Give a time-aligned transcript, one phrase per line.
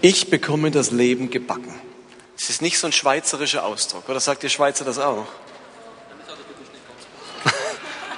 [0.00, 1.74] Ich bekomme das Leben gebacken.
[2.36, 5.26] Das ist nicht so ein schweizerischer Ausdruck, oder sagt ihr Schweizer das auch?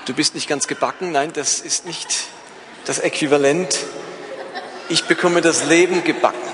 [0.04, 2.08] Du bist nicht ganz gebacken, nein, das ist nicht
[2.84, 3.78] das Äquivalent.
[4.90, 6.48] Ich bekomme das Leben gebacken.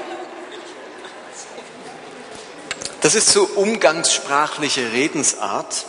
[3.01, 5.87] Das ist so umgangssprachliche Redensart.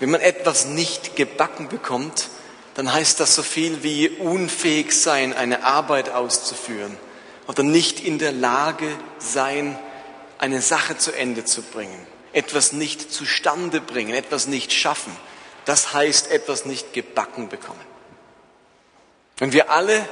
[0.00, 2.28] Wenn man etwas nicht gebacken bekommt,
[2.74, 6.96] dann heißt das so viel wie unfähig sein, eine Arbeit auszuführen
[7.46, 8.88] oder nicht in der Lage
[9.18, 9.78] sein,
[10.38, 15.16] eine Sache zu Ende zu bringen, etwas nicht zustande bringen, etwas nicht schaffen.
[15.64, 17.80] Das heißt etwas nicht gebacken bekommen.
[19.40, 20.08] Und wir alle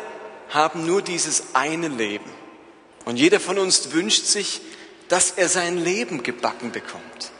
[0.51, 2.31] haben nur dieses eine Leben.
[3.05, 4.61] Und jeder von uns wünscht sich,
[5.09, 7.33] dass er sein Leben gebacken bekommt,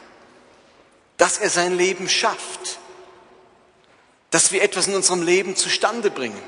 [1.17, 2.79] dass er sein Leben schafft,
[4.29, 6.41] dass wir etwas in unserem Leben zustande bringen,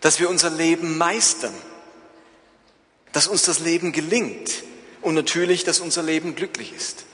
[0.00, 1.54] dass wir unser Leben meistern,
[3.12, 4.62] dass uns das Leben gelingt
[5.02, 7.04] und natürlich, dass unser Leben glücklich ist.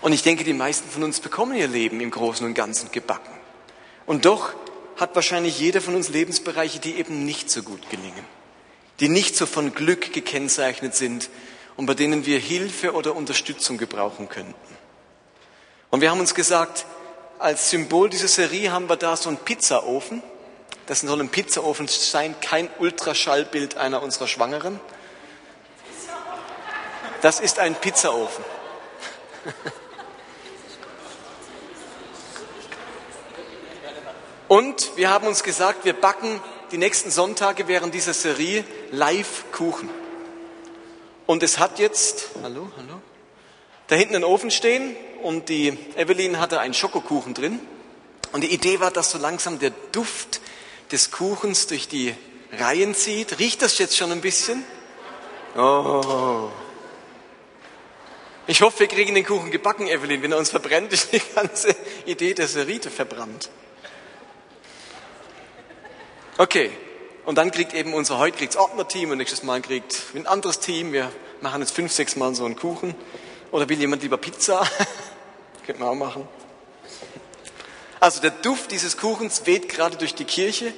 [0.00, 3.32] Und ich denke, die meisten von uns bekommen ihr Leben im Großen und Ganzen gebacken.
[4.06, 4.54] Und doch
[4.96, 8.24] hat wahrscheinlich jeder von uns Lebensbereiche, die eben nicht so gut gelingen,
[9.00, 11.30] die nicht so von Glück gekennzeichnet sind
[11.76, 14.54] und bei denen wir Hilfe oder Unterstützung gebrauchen könnten.
[15.90, 16.86] Und wir haben uns gesagt,
[17.38, 20.22] als Symbol dieser Serie haben wir da so einen Pizzaofen.
[20.86, 24.80] Das soll ein Pizzaofen sein, kein Ultraschallbild einer unserer Schwangeren.
[27.22, 28.44] Das ist ein Pizzaofen.
[34.48, 36.40] Und wir haben uns gesagt, wir backen
[36.72, 39.88] die nächsten Sonntage während dieser Serie live Kuchen.
[41.26, 43.00] Und es hat jetzt, hallo, hallo,
[43.86, 47.60] da hinten einen Ofen stehen und die Evelyn hatte einen Schokokuchen drin.
[48.32, 50.40] Und die Idee war, dass so langsam der Duft
[50.92, 52.14] des Kuchens durch die
[52.58, 53.38] Reihen zieht.
[53.38, 54.64] Riecht das jetzt schon ein bisschen?
[55.56, 56.50] Oh.
[58.46, 60.22] Ich hoffe, wir kriegen den Kuchen gebacken, Evelyn.
[60.22, 61.74] Wenn er uns verbrennt, ist die ganze
[62.06, 63.50] Idee der Serite verbrannt.
[66.38, 66.70] Okay.
[67.26, 70.92] Und dann kriegt eben unser, heute kriegt Ordnerteam und nächstes Mal kriegt ein anderes Team.
[70.92, 72.94] Wir machen jetzt fünf, sechs Mal so einen Kuchen.
[73.52, 74.66] Oder will jemand lieber Pizza?
[75.66, 76.26] Könnte man auch machen.
[78.00, 80.72] Also der Duft dieses Kuchens weht gerade durch die Kirche.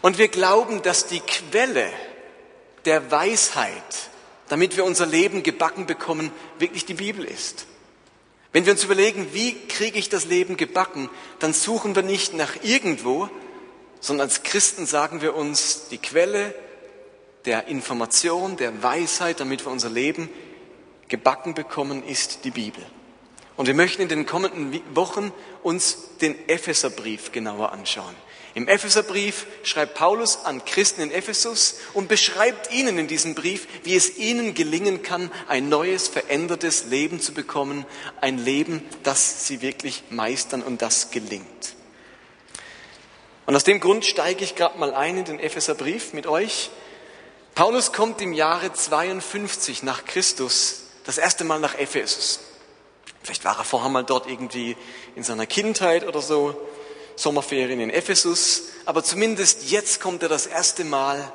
[0.00, 1.90] Und wir glauben, dass die Quelle
[2.84, 3.72] der Weisheit,
[4.48, 7.66] damit wir unser Leben gebacken bekommen, wirklich die Bibel ist.
[8.52, 11.10] Wenn wir uns überlegen, wie kriege ich das Leben gebacken,
[11.40, 13.28] dann suchen wir nicht nach irgendwo,
[14.00, 16.54] sondern als Christen sagen wir uns, die Quelle
[17.44, 20.30] der Information, der Weisheit, damit wir unser Leben
[21.08, 22.84] gebacken bekommen, ist die Bibel.
[23.58, 25.32] Und wir möchten in den kommenden Wochen
[25.64, 28.14] uns den Epheserbrief genauer anschauen.
[28.54, 33.96] Im Epheserbrief schreibt Paulus an Christen in Ephesus und beschreibt ihnen in diesem Brief, wie
[33.96, 37.84] es ihnen gelingen kann, ein neues, verändertes Leben zu bekommen,
[38.20, 41.74] ein Leben, das sie wirklich meistern und das gelingt.
[43.44, 46.70] Und aus dem Grund steige ich gerade mal ein in den Epheserbrief mit euch.
[47.56, 52.38] Paulus kommt im Jahre 52 nach Christus das erste Mal nach Ephesus.
[53.22, 54.76] Vielleicht war er vorher mal dort irgendwie
[55.16, 56.54] in seiner Kindheit oder so,
[57.16, 61.32] Sommerferien in Ephesus, aber zumindest jetzt kommt er das erste Mal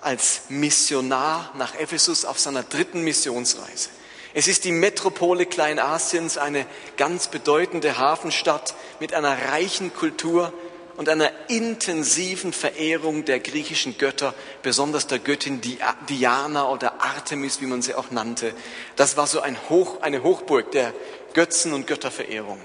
[0.00, 3.90] als Missionar nach Ephesus auf seiner dritten Missionsreise.
[4.34, 6.66] Es ist die Metropole Kleinasiens, eine
[6.96, 10.52] ganz bedeutende Hafenstadt mit einer reichen Kultur,
[10.98, 15.60] und einer intensiven Verehrung der griechischen Götter, besonders der Göttin
[16.08, 18.52] Diana oder Artemis, wie man sie auch nannte.
[18.96, 20.92] Das war so ein Hoch, eine Hochburg der
[21.34, 22.60] Götzen- und Götterverehrung.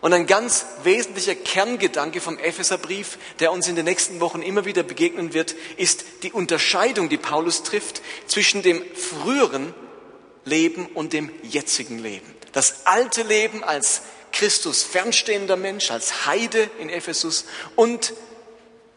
[0.00, 4.82] Und ein ganz wesentlicher Kerngedanke vom Epheserbrief, der uns in den nächsten Wochen immer wieder
[4.82, 9.74] begegnen wird, ist die Unterscheidung, die Paulus trifft zwischen dem früheren
[10.46, 12.34] Leben und dem jetzigen Leben.
[12.52, 14.00] Das alte Leben als
[14.38, 18.12] Christus fernstehender Mensch, als Heide in Ephesus und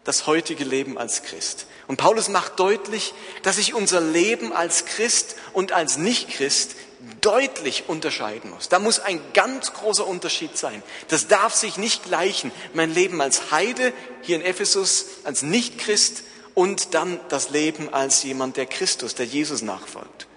[0.03, 1.65] das heutige Leben als Christ.
[1.87, 3.13] Und Paulus macht deutlich,
[3.43, 6.75] dass sich unser Leben als Christ und als Nicht-Christ
[7.21, 8.69] deutlich unterscheiden muss.
[8.69, 10.83] Da muss ein ganz großer Unterschied sein.
[11.07, 12.51] Das darf sich nicht gleichen.
[12.73, 18.57] Mein Leben als Heide hier in Ephesus, als Nicht-Christ und dann das Leben als jemand,
[18.57, 20.27] der Christus, der Jesus nachfolgt.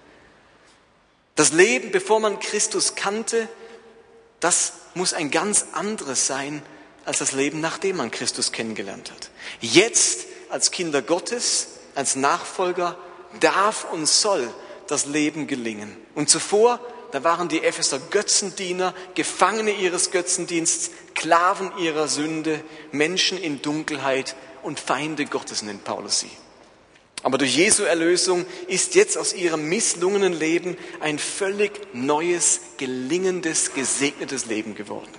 [1.35, 3.49] Das Leben, bevor man Christus kannte,
[4.43, 6.61] das muss ein ganz anderes sein
[7.05, 9.29] als das Leben, nachdem man Christus kennengelernt hat.
[9.61, 12.97] Jetzt als Kinder Gottes, als Nachfolger
[13.39, 14.53] darf und soll
[14.87, 15.95] das Leben gelingen.
[16.15, 16.79] Und zuvor,
[17.11, 22.61] da waren die Epheser Götzendiener, Gefangene ihres Götzendienstes, Sklaven ihrer Sünde,
[22.91, 26.31] Menschen in Dunkelheit und Feinde Gottes nennt Paulus sie.
[27.23, 34.45] Aber durch Jesu Erlösung ist jetzt aus ihrem misslungenen Leben ein völlig neues, gelingendes, gesegnetes
[34.45, 35.09] Leben geworden.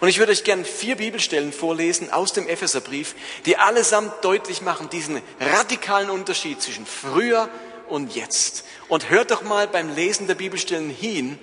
[0.00, 3.14] Und ich würde euch gern vier Bibelstellen vorlesen aus dem Epheserbrief,
[3.44, 7.48] die allesamt deutlich machen diesen radikalen Unterschied zwischen früher
[7.88, 8.64] und jetzt.
[8.88, 11.38] Und hört doch mal beim Lesen der Bibelstellen hin,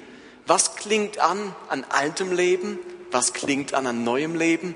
[0.45, 2.77] was klingt an an altem Leben,
[3.11, 4.75] was klingt an an neuem Leben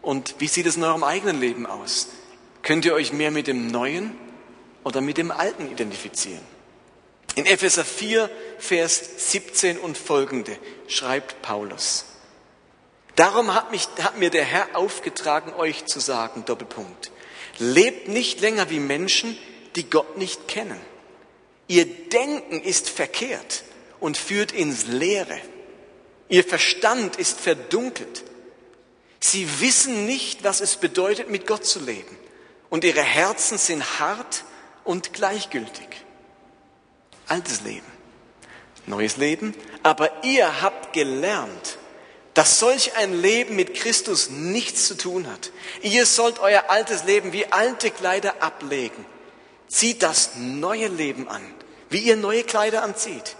[0.00, 2.08] und wie sieht es in eurem eigenen Leben aus?
[2.62, 4.12] Könnt ihr euch mehr mit dem Neuen
[4.84, 6.54] oder mit dem Alten identifizieren.
[7.34, 12.04] In Epheser 4, Vers 17 und folgende schreibt Paulus.
[13.16, 17.10] Darum hat, mich, hat mir der Herr aufgetragen, euch zu sagen, Doppelpunkt.
[17.58, 19.36] Lebt nicht länger wie Menschen,
[19.76, 20.80] die Gott nicht kennen.
[21.66, 23.64] Ihr Denken ist verkehrt
[24.00, 25.40] und führt ins Leere.
[26.28, 28.24] Ihr Verstand ist verdunkelt.
[29.20, 32.16] Sie wissen nicht, was es bedeutet, mit Gott zu leben.
[32.70, 34.44] Und ihre Herzen sind hart
[34.84, 35.88] und gleichgültig.
[37.26, 37.86] Altes Leben,
[38.86, 39.54] neues Leben.
[39.82, 41.78] Aber ihr habt gelernt,
[42.34, 45.50] dass solch ein Leben mit Christus nichts zu tun hat.
[45.82, 49.06] Ihr sollt euer altes Leben wie alte Kleider ablegen.
[49.68, 51.42] Zieht das neue Leben an,
[51.90, 53.36] wie ihr neue Kleider anzieht.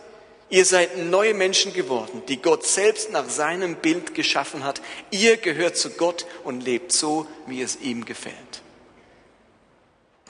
[0.48, 4.80] Ihr seid neue Menschen geworden, die Gott selbst nach seinem Bild geschaffen hat.
[5.10, 8.63] Ihr gehört zu Gott und lebt so, wie es ihm gefällt.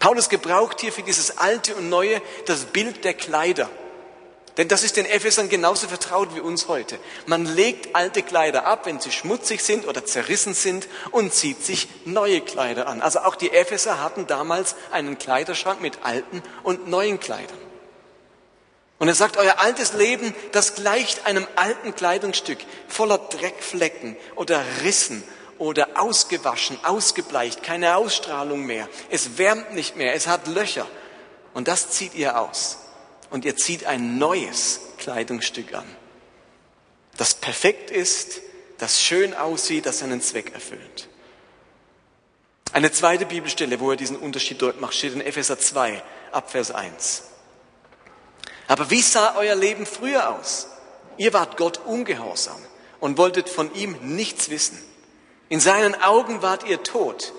[0.05, 3.71] Paulus gebraucht hier für dieses Alte und Neue das Bild der Kleider.
[4.59, 6.99] Denn das ist den Ephesern genauso vertraut wie uns heute.
[7.25, 11.89] Man legt alte Kleider ab, wenn sie schmutzig sind oder zerrissen sind und zieht sich
[12.05, 13.01] neue Kleider an.
[13.01, 17.57] Also auch die Epheser hatten damals einen Kleiderschrank mit alten und neuen Kleidern.
[18.99, 22.59] Und er sagt, euer altes Leben, das gleicht einem alten Kleidungsstück
[22.89, 25.25] voller Dreckflecken oder Rissen
[25.59, 28.89] oder ausgewaschen, ausgebleicht, keine Ausstrahlung mehr.
[29.11, 30.87] Es wärmt nicht mehr, es hat Löcher.
[31.53, 32.79] Und das zieht ihr aus.
[33.31, 35.85] Und ihr zieht ein neues Kleidungsstück an,
[37.17, 38.41] das perfekt ist,
[38.79, 41.09] das schön aussieht, das seinen Zweck erfüllt.
[42.73, 46.03] Eine zweite Bibelstelle, wo er diesen Unterschied dort macht, steht in Epheser 2,
[46.33, 47.23] Abvers 1.
[48.67, 50.67] Aber wie sah euer Leben früher aus?
[51.17, 52.61] Ihr wart Gott ungehorsam
[52.99, 54.83] und wolltet von ihm nichts wissen.
[55.49, 57.33] In seinen Augen wart ihr tot.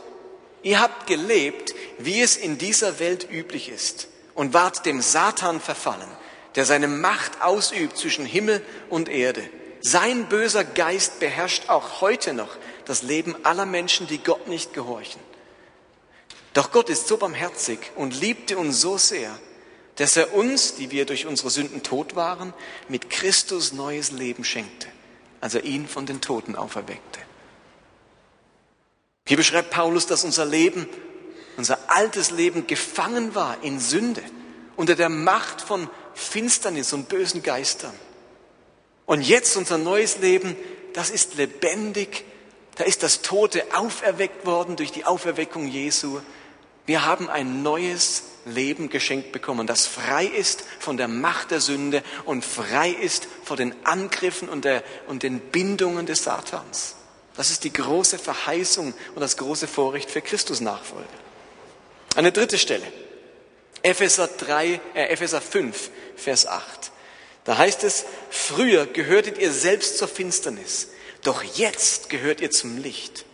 [0.61, 6.09] Ihr habt gelebt, wie es in dieser Welt üblich ist, und wart dem Satan verfallen,
[6.55, 9.47] der seine Macht ausübt zwischen Himmel und Erde.
[9.81, 15.21] Sein böser Geist beherrscht auch heute noch das Leben aller Menschen, die Gott nicht gehorchen.
[16.53, 19.37] Doch Gott ist so barmherzig und liebte uns so sehr,
[19.97, 22.53] dass er uns, die wir durch unsere Sünden tot waren,
[22.87, 24.87] mit Christus neues Leben schenkte,
[25.41, 27.19] als er ihn von den Toten auferweckte.
[29.27, 30.87] Hier beschreibt Paulus, dass unser Leben,
[31.57, 34.21] unser altes Leben gefangen war in Sünde,
[34.75, 37.93] unter der Macht von Finsternis und bösen Geistern.
[39.07, 40.55] Und jetzt unser neues Leben,
[40.93, 42.23] das ist lebendig,
[42.75, 46.19] da ist das Tote auferweckt worden durch die Auferweckung Jesu.
[46.85, 52.03] Wir haben ein neues Leben geschenkt bekommen, das frei ist von der Macht der Sünde
[52.25, 56.95] und frei ist vor den Angriffen und, der, und den Bindungen des Satans.
[57.37, 61.07] Das ist die große Verheißung und das große Vorrecht für Christus Nachfolge.
[62.15, 62.85] Eine dritte Stelle.
[63.83, 66.91] Epheser 3, äh, Epheser 5, Vers 8.
[67.43, 70.89] Da heißt es, früher gehörtet ihr selbst zur Finsternis,
[71.23, 73.25] doch jetzt gehört ihr zum Licht,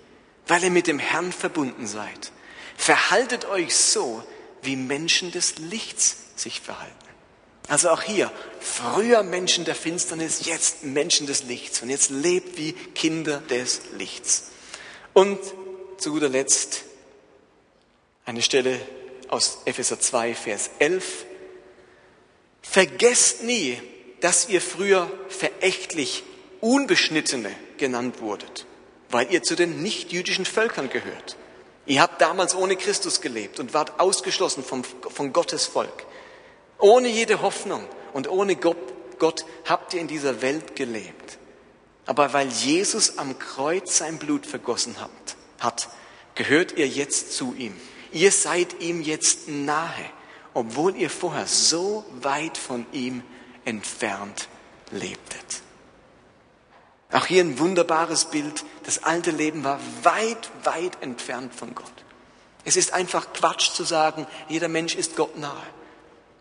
[0.47, 2.31] weil ihr mit dem Herrn verbunden seid.
[2.75, 4.23] Verhaltet euch so,
[4.63, 7.00] wie Menschen des Lichts sich verhalten.
[7.67, 11.81] Also auch hier, früher Menschen der Finsternis, jetzt Menschen des Lichts.
[11.81, 14.51] Und jetzt lebt wie Kinder des Lichts.
[15.13, 15.39] Und
[15.97, 16.83] zu guter Letzt
[18.25, 18.79] eine Stelle
[19.27, 21.25] aus Epheser 2, Vers 11.
[22.61, 23.81] Vergesst nie,
[24.19, 26.23] dass ihr früher verächtlich
[26.59, 28.65] Unbeschnittene genannt wurdet,
[29.09, 31.37] weil ihr zu den nichtjüdischen Völkern gehört.
[31.87, 36.05] Ihr habt damals ohne Christus gelebt und wart ausgeschlossen vom, von Gottes Volk.
[36.81, 37.83] Ohne jede Hoffnung
[38.13, 41.37] und ohne Gott, habt ihr in dieser Welt gelebt.
[42.05, 45.09] Aber weil Jesus am Kreuz sein Blut vergossen hat,
[45.59, 45.89] hat,
[46.35, 47.79] gehört ihr jetzt zu ihm.
[48.11, 50.09] Ihr seid ihm jetzt nahe,
[50.53, 53.23] obwohl ihr vorher so weit von ihm
[53.63, 54.49] entfernt
[54.89, 55.61] lebtet.
[57.11, 58.63] Auch hier ein wunderbares Bild.
[58.83, 61.85] Das alte Leben war weit, weit entfernt von Gott.
[62.65, 65.67] Es ist einfach Quatsch zu sagen, jeder Mensch ist Gott nahe.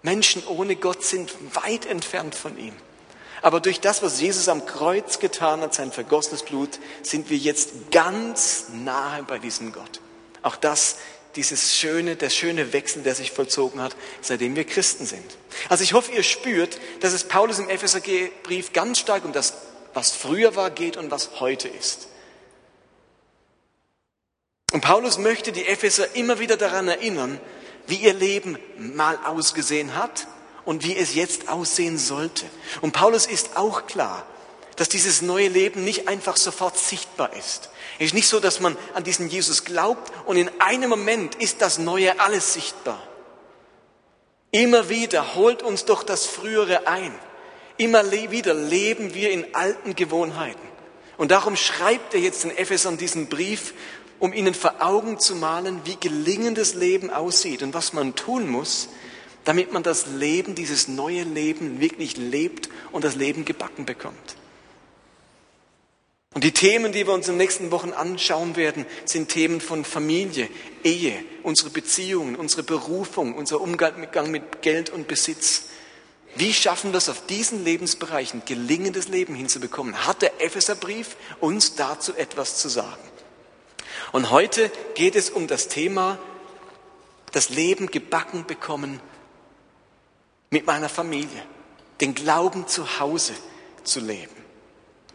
[0.03, 2.75] Menschen ohne Gott sind weit entfernt von ihm.
[3.43, 7.91] Aber durch das, was Jesus am Kreuz getan hat, sein vergossenes Blut, sind wir jetzt
[7.91, 10.01] ganz nahe bei diesem Gott.
[10.43, 10.97] Auch das
[11.37, 15.25] dieses schöne, der schöne Wechsel, der sich vollzogen hat, seitdem wir Christen sind.
[15.69, 19.55] Also ich hoffe, ihr spürt, dass es Paulus im Epheserbrief ganz stark um das,
[19.95, 22.09] was früher war, geht und was heute ist.
[24.73, 27.41] Und Paulus möchte die Epheser immer wieder daran erinnern,
[27.91, 30.27] wie ihr Leben mal ausgesehen hat
[30.65, 32.47] und wie es jetzt aussehen sollte.
[32.81, 34.25] Und Paulus ist auch klar,
[34.77, 37.69] dass dieses neue Leben nicht einfach sofort sichtbar ist.
[37.99, 41.61] Es ist nicht so, dass man an diesen Jesus glaubt und in einem Moment ist
[41.61, 42.99] das Neue alles sichtbar.
[44.53, 47.13] Immer wieder holt uns doch das Frühere ein.
[47.77, 50.67] Immer wieder leben wir in alten Gewohnheiten.
[51.19, 53.75] Und darum schreibt er jetzt den Ephesern diesen Brief,
[54.21, 58.89] um ihnen vor Augen zu malen, wie gelingendes Leben aussieht und was man tun muss,
[59.45, 64.37] damit man das Leben, dieses neue Leben wirklich lebt und das Leben gebacken bekommt.
[66.33, 69.85] Und die Themen, die wir uns in den nächsten Wochen anschauen werden, sind Themen von
[69.85, 70.49] Familie,
[70.85, 75.65] Ehe, unsere Beziehungen, unsere Berufung, unser Umgang mit Geld und Besitz.
[76.37, 80.07] Wie schaffen wir es auf diesen Lebensbereichen, gelingendes Leben hinzubekommen?
[80.07, 83.10] Hat der Epheserbrief uns dazu etwas zu sagen?
[84.13, 86.19] Und heute geht es um das Thema,
[87.33, 89.01] das Leben gebacken bekommen
[90.51, 91.43] mit meiner Familie,
[92.01, 93.35] den Glauben zu Hause
[93.85, 94.35] zu leben.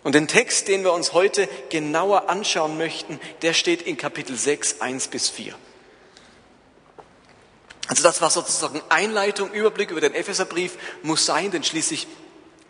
[0.03, 4.79] Und den Text, den wir uns heute genauer anschauen möchten, der steht in Kapitel 6,
[4.79, 5.55] 1 bis 4.
[7.87, 12.07] Also das war sozusagen Einleitung, Überblick über den Epheserbrief, muss sein, denn schließlich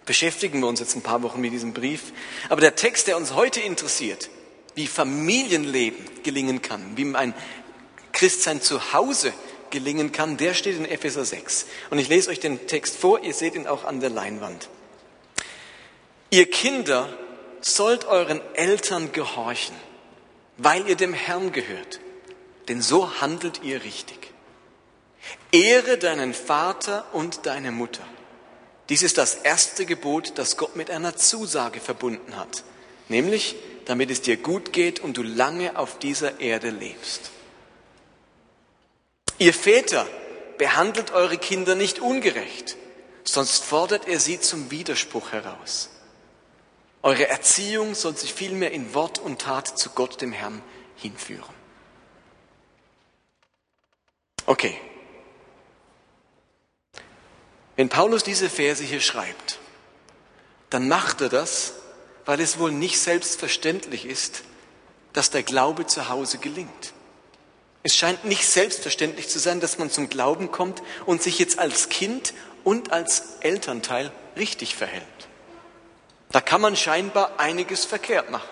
[0.05, 2.13] beschäftigen wir uns jetzt ein paar Wochen mit diesem Brief.
[2.49, 4.29] Aber der Text, der uns heute interessiert,
[4.75, 7.33] wie Familienleben gelingen kann, wie ein
[8.11, 9.33] Christsein zu Hause
[9.69, 11.65] gelingen kann, der steht in Epheser 6.
[11.89, 14.69] Und ich lese euch den Text vor, ihr seht ihn auch an der Leinwand.
[16.29, 17.09] Ihr Kinder
[17.61, 19.75] sollt euren Eltern gehorchen,
[20.57, 21.99] weil ihr dem Herrn gehört,
[22.67, 24.31] denn so handelt ihr richtig.
[25.51, 28.05] Ehre deinen Vater und deine Mutter.
[28.89, 32.63] Dies ist das erste Gebot, das Gott mit einer Zusage verbunden hat,
[33.09, 33.55] nämlich
[33.85, 37.31] damit es dir gut geht und du lange auf dieser Erde lebst.
[39.37, 40.07] Ihr Väter,
[40.57, 42.77] behandelt eure Kinder nicht ungerecht,
[43.23, 45.89] sonst fordert ihr sie zum Widerspruch heraus.
[47.01, 50.61] Eure Erziehung soll sich vielmehr in Wort und Tat zu Gott, dem Herrn,
[50.95, 51.53] hinführen.
[54.45, 54.79] Okay.
[57.75, 59.59] Wenn Paulus diese Verse hier schreibt,
[60.69, 61.73] dann macht er das,
[62.25, 64.43] weil es wohl nicht selbstverständlich ist,
[65.13, 66.93] dass der Glaube zu Hause gelingt.
[67.83, 71.89] Es scheint nicht selbstverständlich zu sein, dass man zum Glauben kommt und sich jetzt als
[71.89, 75.03] Kind und als Elternteil richtig verhält.
[76.31, 78.49] Da kann man scheinbar einiges verkehrt machen.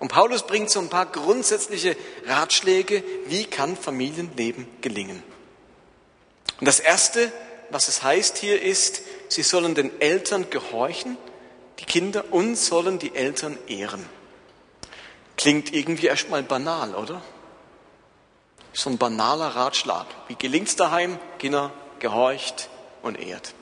[0.00, 1.96] Und Paulus bringt so ein paar grundsätzliche
[2.26, 5.22] Ratschläge, wie kann Familienleben gelingen.
[6.58, 7.30] Und das Erste,
[7.70, 11.16] was es heißt hier ist, sie sollen den Eltern gehorchen
[11.82, 14.06] die Kinder uns sollen die Eltern ehren.
[15.36, 17.20] Klingt irgendwie erstmal banal, oder?
[18.72, 20.06] So ein banaler Ratschlag.
[20.28, 21.18] Wie gelingt's daheim?
[21.40, 22.68] Kinder gehorcht
[23.02, 23.54] und ehrt.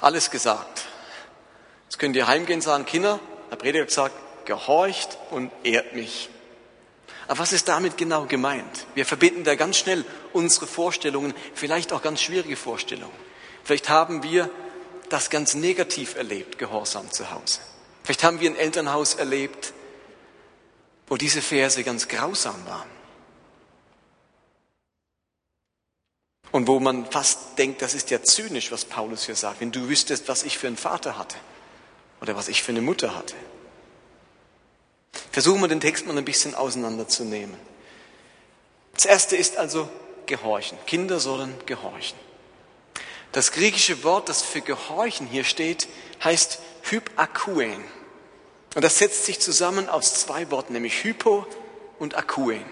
[0.00, 0.86] Alles gesagt.
[1.84, 3.20] Jetzt könnt ihr heimgehen und sagen, Kinder,
[3.52, 6.30] der Prediger hat gesagt, gehorcht und ehrt mich.
[7.28, 8.86] Aber was ist damit genau gemeint?
[8.96, 13.14] Wir verbinden da ganz schnell unsere Vorstellungen, vielleicht auch ganz schwierige Vorstellungen.
[13.62, 14.50] Vielleicht haben wir
[15.12, 17.60] das ganz negativ erlebt, Gehorsam zu Hause.
[18.02, 19.72] Vielleicht haben wir ein Elternhaus erlebt,
[21.06, 22.88] wo diese Verse ganz grausam waren.
[26.50, 29.88] Und wo man fast denkt, das ist ja zynisch, was Paulus hier sagt, wenn du
[29.88, 31.36] wüsstest, was ich für einen Vater hatte
[32.20, 33.34] oder was ich für eine Mutter hatte.
[35.30, 37.56] Versuchen wir den Text mal ein bisschen auseinanderzunehmen.
[38.94, 39.88] Das erste ist also
[40.26, 40.78] gehorchen.
[40.86, 42.18] Kinder sollen gehorchen.
[43.32, 45.88] Das griechische Wort, das für Gehorchen hier steht,
[46.22, 47.82] heißt Hypakuen.
[48.74, 51.46] Und das setzt sich zusammen aus zwei Worten, nämlich Hypo
[51.98, 52.64] und Akuen.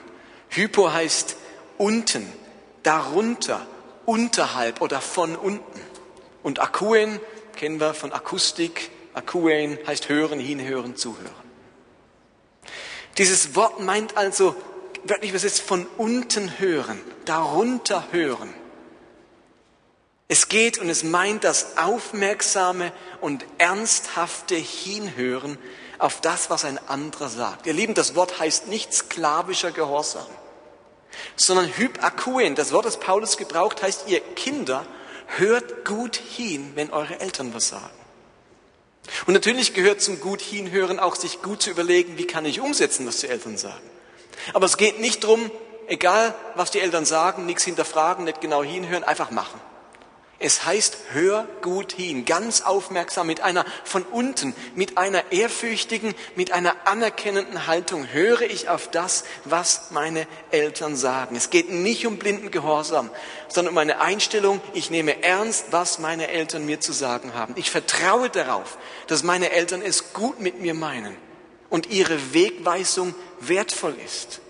[0.49, 1.37] Hypo heißt
[1.79, 2.31] unten,
[2.83, 3.67] darunter,
[4.05, 5.81] unterhalb oder von unten.
[6.43, 7.21] Und Akuen
[7.57, 8.91] kennen wir von Akustik.
[9.15, 11.35] Akuen heißt hören, hinhören, zuhören.
[13.19, 14.55] Dieses Wort meint also,
[15.05, 18.55] wörtlich übersetzt, von unten hören, darunter hören.
[20.31, 25.59] Es geht und es meint das aufmerksame und ernsthafte Hinhören
[25.99, 27.67] auf das, was ein anderer sagt.
[27.67, 30.29] Ihr Lieben, das Wort heißt nicht sklavischer Gehorsam,
[31.35, 32.55] sondern Hypakuen.
[32.55, 34.87] Das Wort, das Paulus gebraucht, heißt, ihr Kinder,
[35.37, 37.91] hört gut hin, wenn eure Eltern was sagen.
[39.27, 43.05] Und natürlich gehört zum gut hinhören auch, sich gut zu überlegen, wie kann ich umsetzen,
[43.05, 43.83] was die Eltern sagen.
[44.53, 45.51] Aber es geht nicht darum,
[45.89, 49.61] egal was die Eltern sagen, nichts hinterfragen, nicht genau hinhören, einfach machen.
[50.43, 56.53] Es heißt, hör gut hin, ganz aufmerksam, mit einer von unten, mit einer ehrfürchtigen, mit
[56.53, 61.37] einer anerkennenden Haltung höre ich auf das, was meine Eltern sagen.
[61.37, 63.11] Es geht nicht um blinden Gehorsam,
[63.49, 67.53] sondern um eine Einstellung, ich nehme ernst, was meine Eltern mir zu sagen haben.
[67.59, 68.79] Ich vertraue darauf,
[69.09, 71.15] dass meine Eltern es gut mit mir meinen
[71.69, 74.41] und ihre Wegweisung wertvoll ist.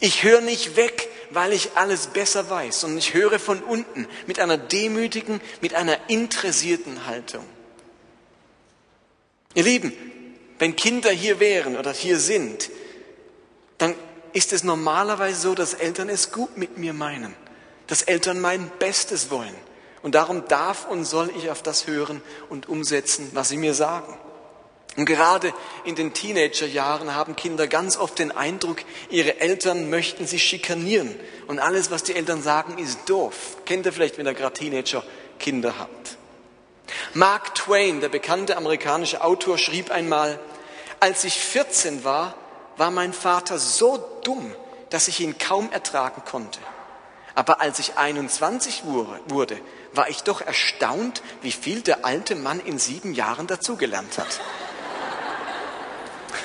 [0.00, 4.40] Ich höre nicht weg, weil ich alles besser weiß, sondern ich höre von unten mit
[4.40, 7.44] einer demütigen, mit einer interessierten Haltung.
[9.54, 9.92] Ihr Lieben,
[10.58, 12.70] wenn Kinder hier wären oder hier sind,
[13.78, 13.94] dann
[14.32, 17.34] ist es normalerweise so, dass Eltern es gut mit mir meinen,
[17.86, 19.54] dass Eltern mein Bestes wollen.
[20.02, 24.16] Und darum darf und soll ich auf das hören und umsetzen, was sie mir sagen.
[24.98, 28.78] Und gerade in den Teenagerjahren haben Kinder ganz oft den Eindruck,
[29.10, 31.14] ihre Eltern möchten sie schikanieren.
[31.46, 33.58] Und alles, was die Eltern sagen, ist doof.
[33.64, 36.18] Kennt ihr vielleicht, wenn ihr gerade Teenager-Kinder habt.
[37.14, 40.40] Mark Twain, der bekannte amerikanische Autor, schrieb einmal,
[40.98, 42.34] als ich 14 war,
[42.76, 44.52] war mein Vater so dumm,
[44.90, 46.58] dass ich ihn kaum ertragen konnte.
[47.36, 49.60] Aber als ich 21 wurde,
[49.92, 54.40] war ich doch erstaunt, wie viel der alte Mann in sieben Jahren dazugelernt hat.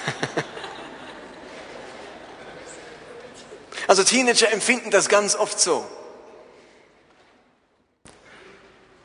[3.88, 5.86] Also Teenager empfinden das ganz oft so.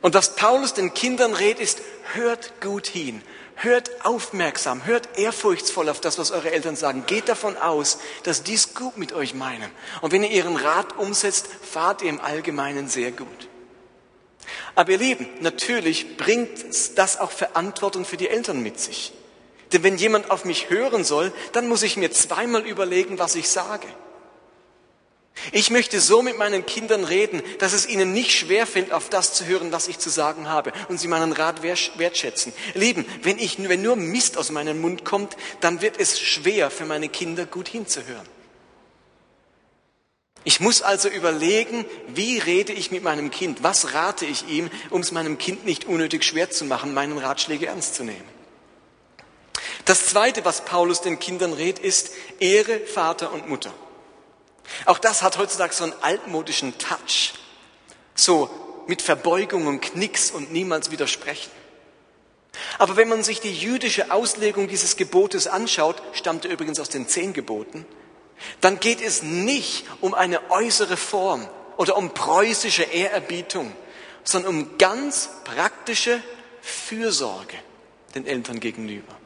[0.01, 1.83] Und was Paulus den Kindern rät, ist,
[2.15, 3.21] hört gut hin,
[3.57, 7.05] hört aufmerksam, hört ehrfurchtsvoll auf das, was eure Eltern sagen.
[7.07, 9.71] Geht davon aus, dass dies gut mit euch meinen.
[10.01, 13.49] Und wenn ihr ihren Rat umsetzt, fahrt ihr im Allgemeinen sehr gut.
[14.77, 16.65] Aber ihr Lieben, natürlich bringt
[16.97, 19.13] das auch Verantwortung für die Eltern mit sich.
[19.73, 23.49] Denn wenn jemand auf mich hören soll, dann muss ich mir zweimal überlegen, was ich
[23.49, 23.87] sage.
[25.53, 29.47] Ich möchte so mit meinen Kindern reden, dass es ihnen nicht schwerfällt, auf das zu
[29.47, 32.53] hören, was ich zu sagen habe und sie meinen Rat wertschätzen.
[32.75, 36.87] Lieben, wenn, ich, wenn nur Mist aus meinem Mund kommt, dann wird es schwer für
[36.87, 38.27] meine Kinder gut hinzuhören.
[40.45, 45.03] Ich muss also überlegen, wie rede ich mit meinem Kind, was rate ich ihm, um
[45.03, 48.38] es meinem Kind nicht unnötig schwer zu machen, meinen Ratschläge ernst zu nehmen.
[49.89, 53.73] Das Zweite, was Paulus den Kindern rät, ist Ehre Vater und Mutter.
[54.85, 57.33] Auch das hat heutzutage so einen altmodischen Touch.
[58.15, 58.51] So
[58.87, 61.51] mit Verbeugung und Knicks und niemals widersprechen.
[62.77, 67.09] Aber wenn man sich die jüdische Auslegung dieses Gebotes anschaut, stammt er übrigens aus den
[67.09, 67.87] zehn Geboten,
[68.61, 71.49] dann geht es nicht um eine äußere Form
[71.79, 73.73] oder um preußische Ehrerbietung,
[74.23, 76.23] sondern um ganz praktische
[76.61, 77.57] Fürsorge
[78.15, 79.17] den Eltern gegenüber.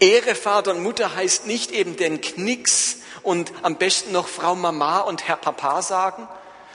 [0.00, 5.00] Ehre Vater und Mutter heißt nicht eben den Knicks und am besten noch Frau Mama
[5.00, 6.26] und Herr Papa sagen,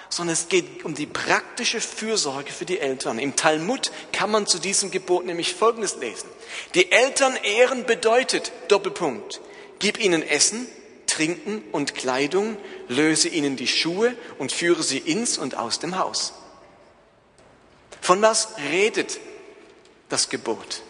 [0.10, 3.20] sondern es geht um die praktische Fürsorge für die Eltern.
[3.20, 6.30] Im Talmud kann man zu diesem Gebot nämlich Folgendes lesen.
[6.76, 9.42] Die Eltern ehren bedeutet, Doppelpunkt,
[9.80, 10.68] gib ihnen Essen,
[11.08, 12.58] Trinken und Kleidung,
[12.88, 16.34] löse ihnen die Schuhe und führe sie ins und aus dem Haus.
[18.02, 19.20] Von was redet
[20.10, 20.84] das Gebot?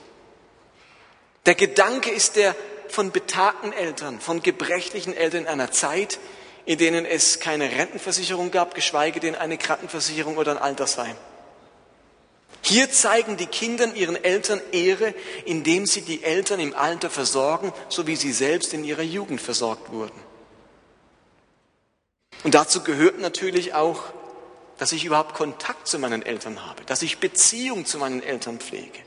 [1.46, 2.56] Der Gedanke ist der
[2.88, 6.20] von betagten Eltern, von gebrechlichen Eltern in einer Zeit,
[6.66, 11.16] in denen es keine Rentenversicherung gab, geschweige denn eine Krankenversicherung oder ein Altersheim.
[12.62, 15.14] Hier zeigen die Kinder ihren Eltern Ehre,
[15.46, 19.92] indem sie die Eltern im Alter versorgen, so wie sie selbst in ihrer Jugend versorgt
[19.92, 20.20] wurden.
[22.44, 24.02] Und dazu gehört natürlich auch,
[24.80, 29.05] dass ich überhaupt Kontakt zu meinen Eltern habe, dass ich Beziehung zu meinen Eltern pflege.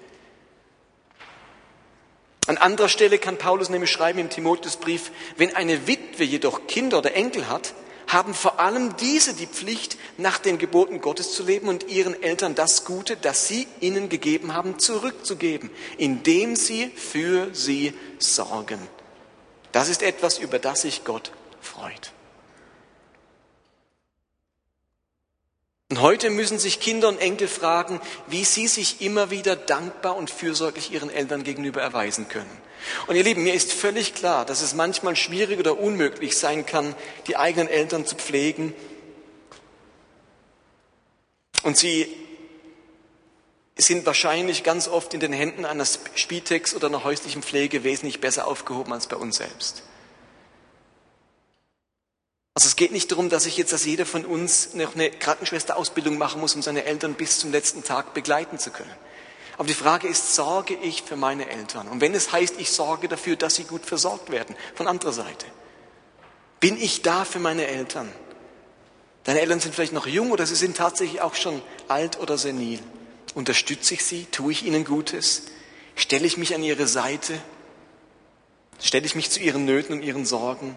[2.49, 7.15] An anderer Stelle kann Paulus nämlich schreiben im Timotheusbrief, wenn eine Witwe jedoch Kinder oder
[7.15, 7.75] Enkel hat,
[8.07, 12.55] haben vor allem diese die Pflicht, nach den Geboten Gottes zu leben und ihren Eltern
[12.55, 18.81] das Gute, das sie ihnen gegeben haben, zurückzugeben, indem sie für sie sorgen.
[19.73, 22.13] Das ist etwas, über das sich Gott freut.
[25.91, 30.31] Und heute müssen sich Kinder und Enkel fragen, wie sie sich immer wieder dankbar und
[30.31, 32.51] fürsorglich ihren Eltern gegenüber erweisen können.
[33.07, 36.95] Und ihr Lieben, mir ist völlig klar, dass es manchmal schwierig oder unmöglich sein kann,
[37.27, 38.75] die eigenen Eltern zu pflegen.
[41.63, 42.15] Und sie
[43.77, 48.47] sind wahrscheinlich ganz oft in den Händen einer Spitex oder einer häuslichen Pflege wesentlich besser
[48.47, 49.83] aufgehoben als bei uns selbst.
[52.59, 56.19] Also es geht nicht darum, dass ich jetzt, dass jeder von uns noch eine Krankenschwesterausbildung
[56.19, 58.91] machen muss, um seine Eltern bis zum letzten Tag begleiten zu können.
[59.59, 61.87] Aber die Frage ist, sorge ich für meine Eltern?
[61.87, 65.47] Und wenn es heißt, ich sorge dafür, dass sie gut versorgt werden, von anderer Seite.
[66.59, 68.11] Bin ich da für meine Eltern?
[69.23, 72.81] Deine Eltern sind vielleicht noch jung oder sie sind tatsächlich auch schon alt oder senil.
[73.37, 74.27] Unterstütze ich sie?
[74.33, 75.45] Tue ich ihnen Gutes?
[75.95, 77.41] Stelle ich mich an ihre Seite?
[78.81, 80.77] Stelle ich mich zu ihren Nöten und ihren Sorgen?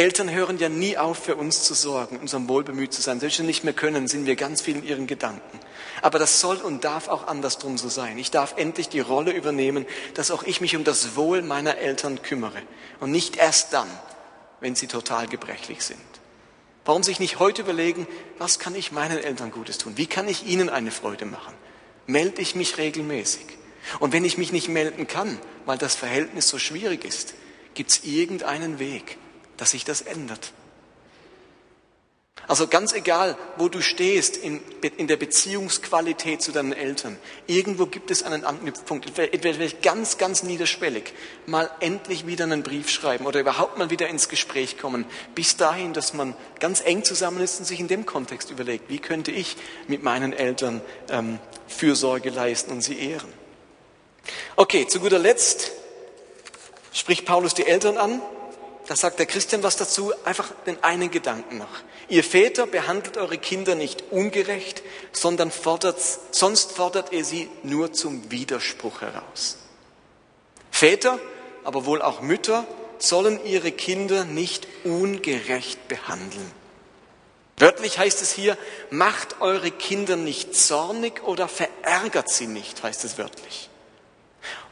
[0.00, 3.20] Eltern hören ja nie auf, für uns zu sorgen, unserem Wohl bemüht zu sein.
[3.20, 5.60] Selbst wenn wir nicht mehr können, sind wir ganz viel in ihren Gedanken.
[6.00, 8.16] Aber das soll und darf auch andersrum so sein.
[8.16, 9.84] Ich darf endlich die Rolle übernehmen,
[10.14, 12.62] dass auch ich mich um das Wohl meiner Eltern kümmere.
[12.98, 13.88] Und nicht erst dann,
[14.60, 16.00] wenn sie total gebrechlich sind.
[16.86, 18.06] Warum sich nicht heute überlegen,
[18.38, 19.92] was kann ich meinen Eltern Gutes tun?
[19.96, 21.52] Wie kann ich ihnen eine Freude machen?
[22.06, 23.44] Melde ich mich regelmäßig?
[23.98, 27.34] Und wenn ich mich nicht melden kann, weil das Verhältnis so schwierig ist,
[27.74, 29.18] gibt es irgendeinen Weg,
[29.60, 30.52] dass sich das ändert.
[32.48, 34.60] Also ganz egal, wo du stehst in,
[34.96, 41.12] in, der Beziehungsqualität zu deinen Eltern, irgendwo gibt es einen Anknüpfpunkt, entweder ganz, ganz niederschwellig,
[41.46, 45.04] mal endlich wieder einen Brief schreiben oder überhaupt mal wieder ins Gespräch kommen,
[45.36, 48.98] bis dahin, dass man ganz eng zusammen ist und sich in dem Kontext überlegt, wie
[48.98, 53.32] könnte ich mit meinen Eltern ähm, Fürsorge leisten und sie ehren.
[54.56, 55.70] Okay, zu guter Letzt
[56.92, 58.20] spricht Paulus die Eltern an
[58.90, 61.68] da sagt der Christian was dazu, einfach den einen Gedanken noch.
[62.08, 65.96] Ihr Väter behandelt eure Kinder nicht ungerecht, sondern fordert,
[66.32, 69.58] sonst fordert ihr sie nur zum Widerspruch heraus.
[70.72, 71.20] Väter,
[71.62, 72.66] aber wohl auch Mütter,
[72.98, 76.50] sollen ihre Kinder nicht ungerecht behandeln.
[77.58, 78.58] Wörtlich heißt es hier,
[78.90, 83.70] macht eure Kinder nicht zornig oder verärgert sie nicht, heißt es wörtlich.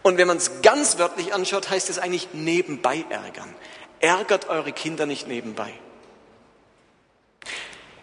[0.03, 3.55] Und wenn man es ganz wörtlich anschaut, heißt es eigentlich nebenbei ärgern.
[4.01, 5.73] Ärgert eure Kinder nicht nebenbei.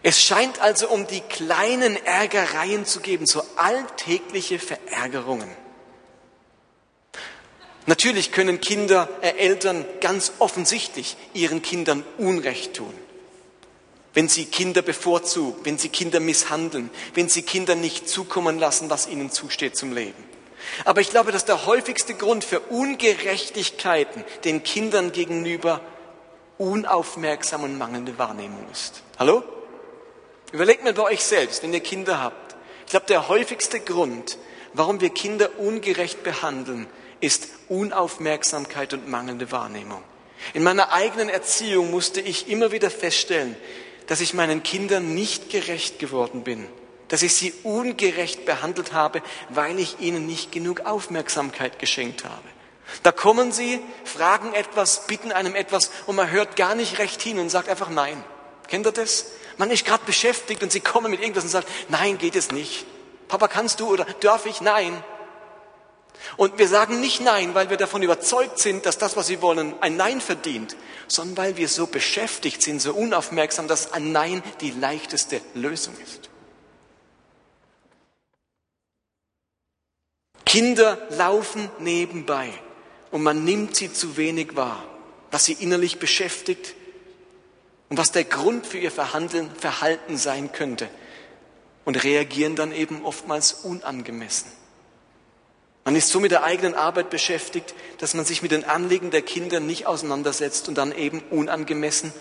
[0.03, 5.49] Es scheint also um die kleinen Ärgereien zu geben, so alltägliche Verärgerungen.
[7.87, 12.93] Natürlich können Kinder, äh, Eltern ganz offensichtlich ihren Kindern Unrecht tun.
[14.13, 19.07] Wenn sie Kinder bevorzugen, wenn sie Kinder misshandeln, wenn sie Kinder nicht zukommen lassen, was
[19.07, 20.23] ihnen zusteht zum Leben.
[20.83, 25.81] Aber ich glaube, dass der häufigste Grund für Ungerechtigkeiten den Kindern gegenüber
[26.57, 29.03] unaufmerksam und mangelnde Wahrnehmung ist.
[29.19, 29.43] Hallo?
[30.51, 32.55] Überlegt mal bei euch selbst, wenn ihr Kinder habt.
[32.85, 34.37] Ich glaube, der häufigste Grund,
[34.73, 36.87] warum wir Kinder ungerecht behandeln,
[37.19, 40.03] ist Unaufmerksamkeit und mangelnde Wahrnehmung.
[40.53, 43.57] In meiner eigenen Erziehung musste ich immer wieder feststellen,
[44.07, 46.67] dass ich meinen Kindern nicht gerecht geworden bin
[47.07, 52.47] dass ich sie ungerecht behandelt habe, weil ich ihnen nicht genug Aufmerksamkeit geschenkt habe.
[53.03, 57.39] Da kommen sie, fragen etwas, bitten einem etwas und man hört gar nicht recht hin
[57.39, 58.23] und sagt einfach nein.
[58.67, 59.27] Kennt ihr das?
[59.57, 62.85] Man ist gerade beschäftigt und sie kommen mit irgendwas und sagt, nein, geht es nicht.
[63.27, 64.61] Papa, kannst du oder darf ich?
[64.61, 65.03] Nein.
[66.37, 69.73] Und wir sagen nicht Nein, weil wir davon überzeugt sind, dass das, was sie wollen,
[69.81, 70.75] ein Nein verdient,
[71.07, 76.29] sondern weil wir so beschäftigt sind, so unaufmerksam, dass ein Nein die leichteste Lösung ist.
[80.55, 82.49] Kinder laufen nebenbei
[83.11, 84.85] und man nimmt sie zu wenig wahr,
[85.29, 86.75] was sie innerlich beschäftigt
[87.89, 90.87] und was der Grund für ihr Verhandeln, Verhalten sein könnte
[91.83, 94.49] und reagieren dann eben oftmals unangemessen.
[95.83, 99.23] Man ist so mit der eigenen Arbeit beschäftigt, dass man sich mit den Anliegen der
[99.23, 102.13] Kinder nicht auseinandersetzt und dann eben unangemessen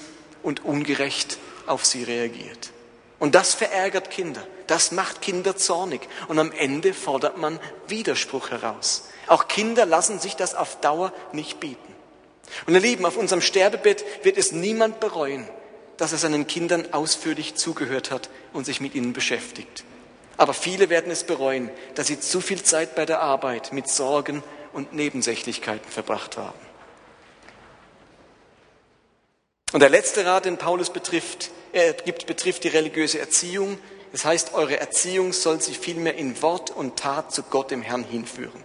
[0.43, 2.73] und ungerecht auf sie reagiert.
[3.19, 4.47] Und das verärgert Kinder.
[4.67, 6.09] Das macht Kinder zornig.
[6.29, 9.09] Und am Ende fordert man Widerspruch heraus.
[9.27, 11.95] Auch Kinder lassen sich das auf Dauer nicht bieten.
[12.67, 15.49] Und ihr Lieben, auf unserem Sterbebett wird es niemand bereuen,
[15.97, 19.85] dass er seinen Kindern ausführlich zugehört hat und sich mit ihnen beschäftigt.
[20.37, 24.43] Aber viele werden es bereuen, dass sie zu viel Zeit bei der Arbeit mit Sorgen
[24.73, 26.59] und Nebensächlichkeiten verbracht haben.
[29.75, 33.77] Und der letzte Rat, den Paulus betrifft, er gibt, betrifft die religiöse Erziehung.
[34.13, 38.05] Das heißt, eure Erziehung soll sich vielmehr in Wort und Tat zu Gott, dem Herrn,
[38.05, 38.63] hinführen.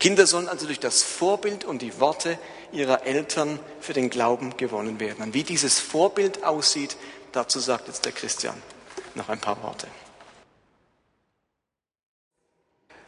[0.00, 2.38] Kinder sollen also durch das Vorbild und die Worte
[2.72, 5.22] ihrer Eltern für den Glauben gewonnen werden.
[5.22, 6.96] Und wie dieses Vorbild aussieht,
[7.32, 8.56] dazu sagt jetzt der Christian
[9.16, 9.86] noch ein paar Worte.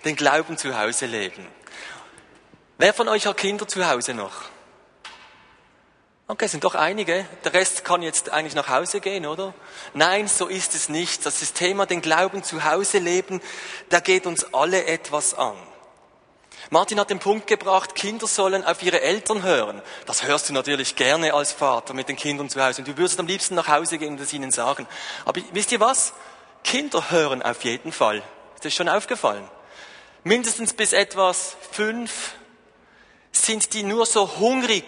[0.04, 1.46] Den Glauben zu Hause leben.
[2.76, 4.50] Wer von euch hat Kinder zu Hause noch?
[6.30, 7.26] Okay, sind doch einige.
[7.42, 9.52] Der Rest kann jetzt eigentlich nach Hause gehen, oder?
[9.94, 11.26] Nein, so ist es nicht.
[11.26, 13.42] Das ist Thema, den Glauben zu Hause leben,
[13.88, 15.56] da geht uns alle etwas an.
[16.70, 19.82] Martin hat den Punkt gebracht, Kinder sollen auf ihre Eltern hören.
[20.06, 22.82] Das hörst du natürlich gerne als Vater mit den Kindern zu Hause.
[22.82, 24.86] Und du würdest am liebsten nach Hause gehen und es ihnen sagen.
[25.24, 26.12] Aber wisst ihr was?
[26.62, 28.22] Kinder hören auf jeden Fall.
[28.54, 29.48] Ist das schon aufgefallen?
[30.22, 32.34] Mindestens bis etwas fünf
[33.32, 34.84] sind die nur so hungrig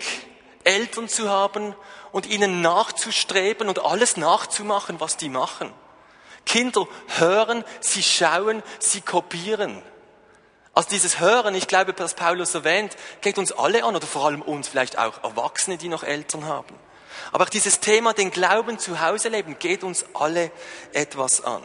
[0.64, 1.74] Eltern zu haben
[2.12, 5.72] und ihnen nachzustreben und alles nachzumachen, was die machen.
[6.44, 6.86] Kinder
[7.18, 9.82] hören, sie schauen, sie kopieren.
[10.74, 14.42] Also dieses Hören, ich glaube, was Paulus erwähnt, geht uns alle an oder vor allem
[14.42, 16.74] uns, vielleicht auch Erwachsene, die noch Eltern haben.
[17.30, 20.50] Aber auch dieses Thema, den Glauben zu Hause leben, geht uns alle
[20.92, 21.62] etwas an.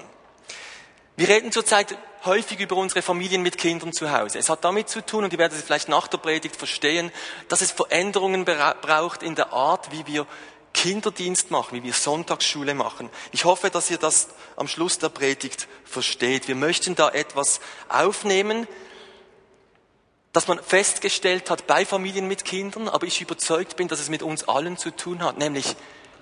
[1.17, 4.38] Wir reden zurzeit häufig über unsere Familien mit Kindern zu Hause.
[4.38, 7.12] Es hat damit zu tun, und ihr werdet es vielleicht nach der Predigt verstehen,
[7.47, 10.27] dass es Veränderungen braucht in der Art, wie wir
[10.75, 13.10] Kinderdienst machen, wie wir Sonntagsschule machen.
[13.32, 14.27] Ich hoffe, dass ihr das
[14.58, 16.47] am Schluss der Predigt versteht.
[16.47, 18.67] Wir möchten da etwas aufnehmen,
[20.34, 24.21] das man festgestellt hat bei Familien mit Kindern, aber ich überzeugt bin, dass es mit
[24.21, 25.77] uns allen zu tun hat, nämlich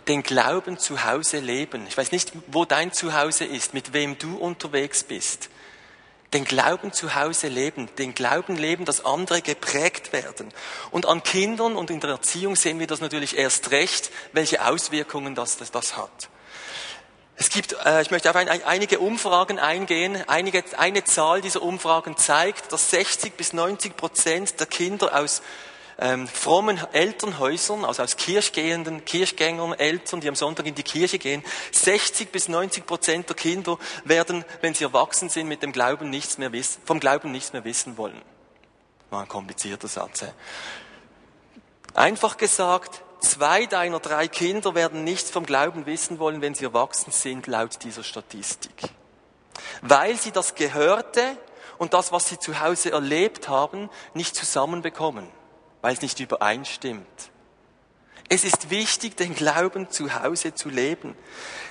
[0.08, 1.86] den Glauben zu Hause leben.
[1.88, 5.50] Ich weiß nicht, wo dein Zuhause ist, mit wem du unterwegs bist.
[6.34, 10.52] Den Glauben zu Hause leben, den Glauben leben, dass andere geprägt werden.
[10.92, 15.34] Und an Kindern und in der Erziehung sehen wir das natürlich erst recht, welche Auswirkungen
[15.34, 16.30] das, das, das hat.
[17.38, 20.24] Es gibt, äh, ich möchte auf ein, einige Umfragen eingehen.
[20.28, 25.42] Einige, eine Zahl dieser Umfragen zeigt, dass 60 bis 90 Prozent der Kinder aus
[25.98, 31.44] ähm, frommen Elternhäusern, also aus kirchgehenden, Kirchgängern, Eltern, die am Sonntag in die Kirche gehen,
[31.72, 36.38] 60 bis 90 Prozent der Kinder werden, wenn sie erwachsen sind, mit dem Glauben nichts
[36.38, 38.22] mehr wissen, vom Glauben nichts mehr wissen wollen.
[39.10, 40.22] War ein komplizierter Satz.
[40.22, 40.28] He?
[41.94, 47.12] Einfach gesagt, Zwei deiner drei Kinder werden nichts vom Glauben wissen wollen, wenn sie erwachsen
[47.12, 48.90] sind, laut dieser Statistik.
[49.82, 51.36] Weil sie das Gehörte
[51.80, 55.28] und das, was sie zu Hause erlebt haben, nicht zusammenbekommen,
[55.86, 57.06] weil es nicht übereinstimmt.
[58.28, 61.16] Es ist wichtig, den Glauben zu Hause zu leben.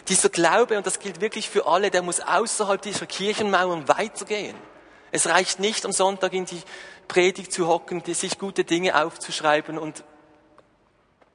[0.06, 4.54] Dieser Glaube, und das gilt wirklich für alle, der muss außerhalb dieser Kirchenmauern weitergehen.
[5.10, 6.62] Es reicht nicht, am Sonntag in die
[7.08, 10.04] Predigt zu hocken, sich gute Dinge aufzuschreiben und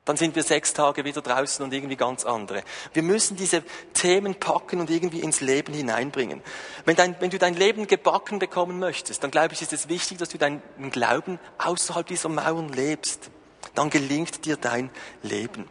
[0.10, 2.64] dann sind wir sechs Tage wieder draußen und irgendwie ganz andere.
[2.94, 3.62] Wir müssen diese
[3.94, 6.42] Themen packen und irgendwie ins Leben hineinbringen.
[6.84, 10.18] Wenn, dein, wenn du dein Leben gebacken bekommen möchtest, dann glaube ich, ist es wichtig,
[10.18, 13.30] dass du deinen Glauben außerhalb dieser Mauern lebst.
[13.76, 14.90] Dann gelingt dir dein
[15.22, 15.70] Leben.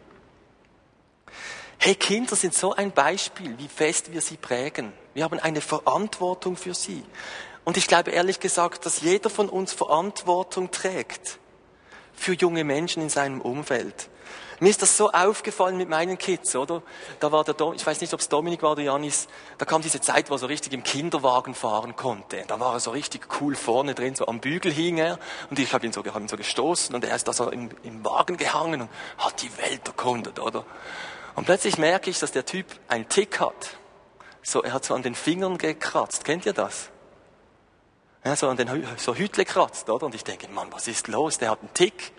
[1.77, 4.93] Hey, Kinder sind so ein Beispiel, wie fest wir sie prägen.
[5.13, 7.03] Wir haben eine Verantwortung für sie.
[7.65, 11.39] Und ich glaube ehrlich gesagt, dass jeder von uns Verantwortung trägt
[12.19, 14.09] für junge Menschen in seinem Umfeld.
[14.61, 16.83] Mir ist das so aufgefallen mit meinen Kids, oder?
[17.21, 19.81] Da war der, Dom, ich weiß nicht, ob es Dominik war oder Janis, da kam
[19.81, 22.43] diese Zeit, wo er so richtig im Kinderwagen fahren konnte.
[22.45, 25.17] Da war er so richtig cool vorne drin, so am Bügel hing er
[25.49, 27.69] und ich habe ihn, so, hab ihn so gestoßen und er ist da so im,
[27.83, 30.65] im Wagen gehangen und hat die Welt erkundet, oder?
[31.35, 33.77] Und plötzlich merke ich, dass der Typ einen Tick hat.
[34.41, 36.25] So, er hat so an den Fingern gekratzt.
[36.25, 36.89] Kennt ihr das?
[38.23, 40.05] Ja, so an den so Hütle kratzt, oder?
[40.05, 41.37] Und ich denke, Mann, was ist los?
[41.37, 42.11] Der hat einen Tick.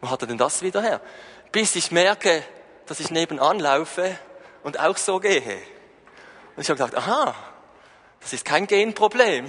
[0.00, 1.00] Wo hat er denn das wieder her?
[1.54, 2.42] bis ich merke,
[2.86, 4.18] dass ich nebenan laufe
[4.64, 5.62] und auch so gehe.
[6.56, 7.32] Und ich habe gesagt, aha,
[8.20, 9.48] das ist kein Genproblem.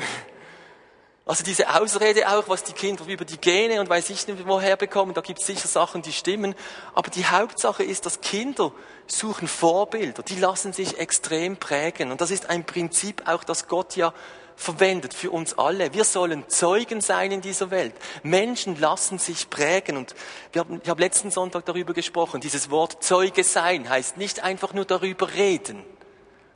[1.25, 4.77] Also diese Ausrede auch, was die Kinder über die Gene und weiß ich nicht woher
[4.77, 6.53] bekommen, da gibt es sicher Sachen, die stimmen.
[6.93, 8.71] Aber die Hauptsache ist, dass Kinder
[9.08, 12.12] suchen Vorbilder, die lassen sich extrem prägen.
[12.12, 14.13] Und das ist ein Prinzip auch, das Gott ja
[14.55, 15.93] verwendet für uns alle.
[15.93, 17.93] Wir sollen Zeugen sein in dieser Welt.
[18.23, 19.97] Menschen lassen sich prägen.
[19.97, 20.15] Und
[20.51, 22.41] wir haben, ich habe letzten Sonntag darüber gesprochen.
[22.41, 25.83] Dieses Wort Zeuge sein heißt nicht einfach nur darüber reden.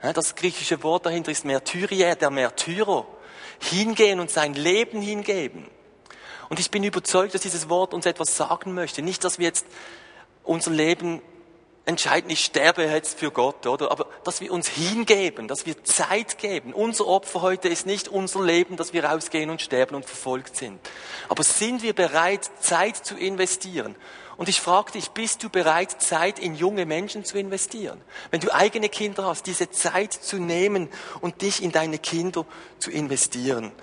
[0.02, 3.06] Das griechische Wort dahinter ist Märtyrier, der Märtyrer.
[3.60, 5.68] Hingehen und sein Leben hingeben.
[6.48, 9.02] Und ich bin überzeugt, dass dieses Wort uns etwas sagen möchte.
[9.02, 9.66] Nicht, dass wir jetzt
[10.44, 11.22] unser Leben
[11.90, 13.92] entscheiden, ich sterbe jetzt für Gott, oder?
[13.92, 16.72] Aber dass wir uns hingeben, dass wir Zeit geben.
[16.74, 20.80] Unser Opfer heute ist nicht unser Leben, dass wir rausgehen und sterben und verfolgt sind.
[21.28, 23.96] Aber sind wir bereit, Zeit zu investieren?
[24.38, 28.00] Und ich frage dich, bist du bereit, Zeit in junge Menschen zu investieren?
[28.32, 30.88] Wenn du eigene Kinder hast, diese Zeit zu nehmen
[31.20, 32.46] und dich in deine Kinder
[32.78, 33.74] zu investieren.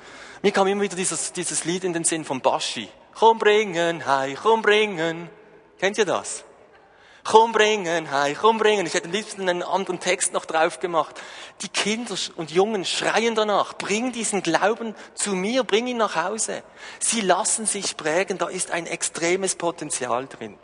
[0.43, 2.89] Mir kam immer wieder dieses, dieses Lied in den Sinn von Baschi.
[3.15, 5.29] Komm bringen, hi, komm bringen.
[5.79, 6.46] Kennt ihr das?
[7.27, 8.87] Komm bringen, hey, komm bringen.
[8.87, 11.21] Ich hätte am liebsten einen anderen Text noch drauf gemacht.
[11.63, 16.63] Die Kinder und Jungen schreien danach, bring diesen Glauben zu mir, bring ihn nach Hause.
[17.01, 20.57] Sie lassen sich prägen, da ist ein extremes Potenzial drin.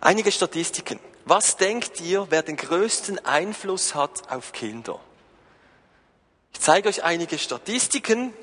[0.00, 0.98] Einige Statistiken.
[1.24, 4.98] Was denkt ihr, wer den größten Einfluss hat auf Kinder?
[6.52, 8.34] Ich zeige euch einige Statistiken.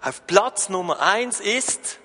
[0.00, 1.98] Auf Platz Nummer eins ist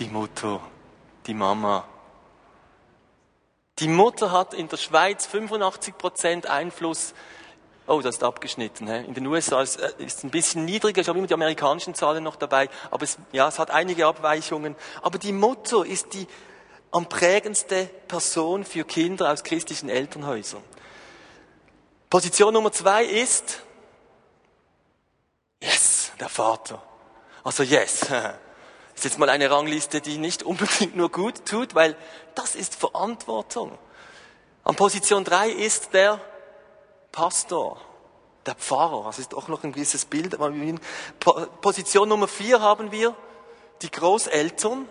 [0.00, 0.60] die Mutter,
[1.26, 1.88] die Mama,
[3.78, 7.14] Die Mutter hat in der Schweiz 85 Prozent Einfluss.
[7.86, 8.86] Oh, das ist abgeschnitten.
[8.86, 8.98] He?
[9.06, 11.00] In den USA ist es ein bisschen niedriger.
[11.00, 12.68] Ich habe immer die amerikanischen Zahlen noch dabei.
[12.90, 14.76] Aber es, ja, es hat einige Abweichungen.
[15.00, 16.26] Aber die Mutter ist die
[16.90, 20.62] am prägendste Person für Kinder aus christlichen Elternhäusern.
[22.10, 23.62] Position Nummer zwei ist,
[25.62, 26.82] yes, der Vater.
[27.42, 28.06] Also yes.
[29.00, 31.96] ist jetzt mal eine Rangliste, die nicht unbedingt nur gut tut, weil
[32.34, 33.76] das ist Verantwortung.
[34.62, 36.20] An Position drei ist der
[37.10, 37.80] Pastor,
[38.44, 39.04] der Pfarrer.
[39.04, 40.36] Das ist auch noch ein gewisses Bild.
[41.62, 43.16] Position Nummer vier haben wir
[43.80, 44.86] die Großeltern.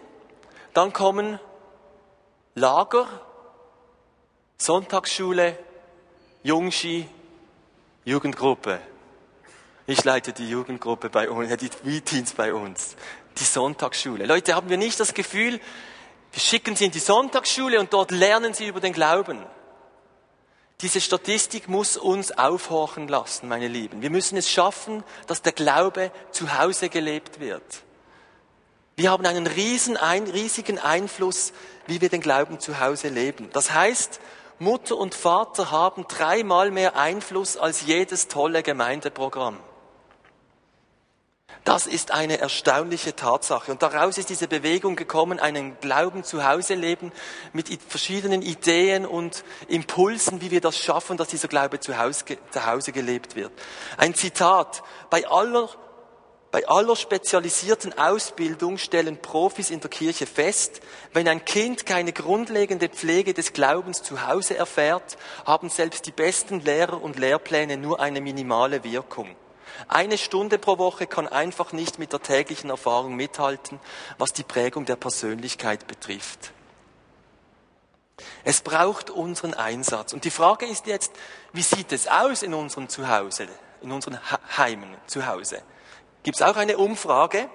[0.74, 1.40] Dann kommen
[2.56, 3.08] Lager,
[4.58, 5.56] Sonntagsschule,
[6.42, 7.08] Jungski,
[8.06, 8.80] Jugendgruppe.
[9.86, 12.96] Ich leite die Jugendgruppe bei uns, die V-Teens bei uns.
[13.40, 14.26] Die Sonntagsschule.
[14.26, 15.60] Leute, haben wir nicht das Gefühl,
[16.32, 19.46] wir schicken sie in die Sonntagsschule und dort lernen sie über den Glauben.
[20.82, 24.02] Diese Statistik muss uns aufhorchen lassen, meine Lieben.
[24.02, 27.84] Wir müssen es schaffen, dass der Glaube zu Hause gelebt wird.
[28.96, 31.54] Wir haben einen riesen, ein, riesigen Einfluss,
[31.88, 33.50] wie wir den Glauben zu Hause leben.
[33.52, 34.20] Das heißt,
[34.60, 39.58] Mutter und Vater haben dreimal mehr Einfluss als jedes tolle Gemeindeprogramm.
[41.70, 43.72] Das ist eine erstaunliche Tatsache.
[43.72, 47.12] Und daraus ist diese Bewegung gekommen, einen Glauben zu Hause leben,
[47.54, 52.66] mit verschiedenen Ideen und Impulsen, wie wir das schaffen, dass dieser Glaube zu Hause, zu
[52.66, 53.52] Hause gelebt wird.
[53.98, 54.82] Ein Zitat.
[55.12, 55.70] Bei aller
[56.50, 60.82] bei aller spezialisierten Ausbildung stellen Profis in der Kirche fest,
[61.14, 66.62] wenn ein Kind keine grundlegende Pflege des Glaubens zu Hause erfährt, haben selbst die besten
[66.62, 69.36] Lehrer und Lehrpläne nur eine minimale Wirkung.
[69.88, 73.80] Eine Stunde pro Woche kann einfach nicht mit der täglichen Erfahrung mithalten,
[74.18, 76.52] was die Prägung der Persönlichkeit betrifft.
[78.44, 80.14] Es braucht unseren Einsatz.
[80.14, 81.12] Und die Frage ist jetzt,
[81.54, 83.48] wie sieht es aus in unserem Zuhause,
[83.82, 84.20] in unseren
[84.58, 85.62] Heimen zu Hause?
[86.24, 87.50] gibt es auch eine Umfrage.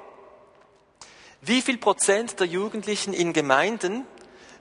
[1.40, 4.06] Wie viel Prozent der Jugendlichen in Gemeinden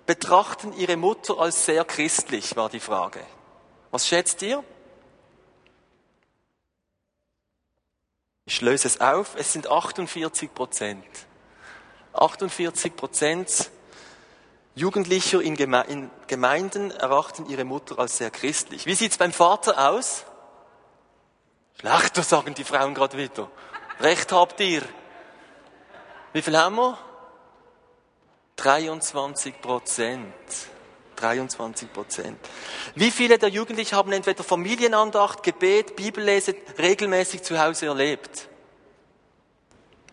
[0.06, 3.22] betrachten ihre Mutter als sehr christlich, war die Frage.
[3.92, 4.64] Was schätzt ihr?
[8.46, 11.06] Ich löse es auf, es sind 48 Prozent.
[12.14, 13.70] 48 Prozent
[14.76, 18.88] Jugendlicher in Gemeinden erachten ihre Mutter als sehr christlich.
[18.88, 20.24] Wie sieht's beim Vater aus?
[21.80, 23.52] Schlechter, sagen die Frauen gerade wieder.
[24.00, 24.82] Recht habt ihr.
[26.34, 26.98] Wie viel haben wir?
[28.56, 30.34] 23 Prozent.
[31.16, 32.40] 23 Prozent.
[32.96, 38.48] Wie viele der Jugendlichen haben entweder Familienandacht, Gebet, Bibellese regelmäßig zu Hause erlebt?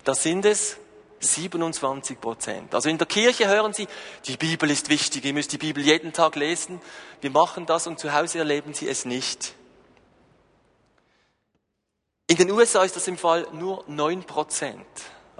[0.05, 0.77] Da sind es
[1.21, 2.75] 27 Prozent.
[2.75, 3.87] Also in der Kirche hören sie,
[4.27, 6.81] die Bibel ist wichtig, ihr müsst die Bibel jeden Tag lesen.
[7.21, 9.55] Wir machen das und zu Hause erleben sie es nicht.
[12.27, 14.87] In den USA ist das im Fall nur 9 Prozent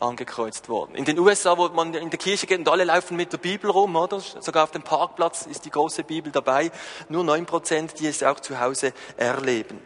[0.01, 0.95] angekreuzt worden.
[0.95, 3.71] In den USA, wo man in der Kirche geht und alle laufen mit der Bibel
[3.71, 4.21] rum, oder?
[4.21, 6.71] Sogar auf dem Parkplatz ist die große Bibel dabei.
[7.09, 9.81] Nur 9 Prozent, die es auch zu Hause erleben.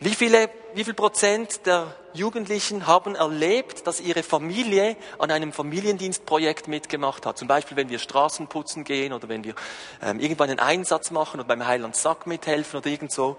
[0.00, 6.68] Wie viele, wie viel Prozent der Jugendlichen haben erlebt, dass ihre Familie an einem Familiendienstprojekt
[6.68, 7.36] mitgemacht hat?
[7.36, 9.54] Zum Beispiel, wenn wir Straßen putzen gehen oder wenn wir
[10.00, 13.38] ähm, irgendwann einen Einsatz machen oder beim Heiland Sack mithelfen oder irgend so.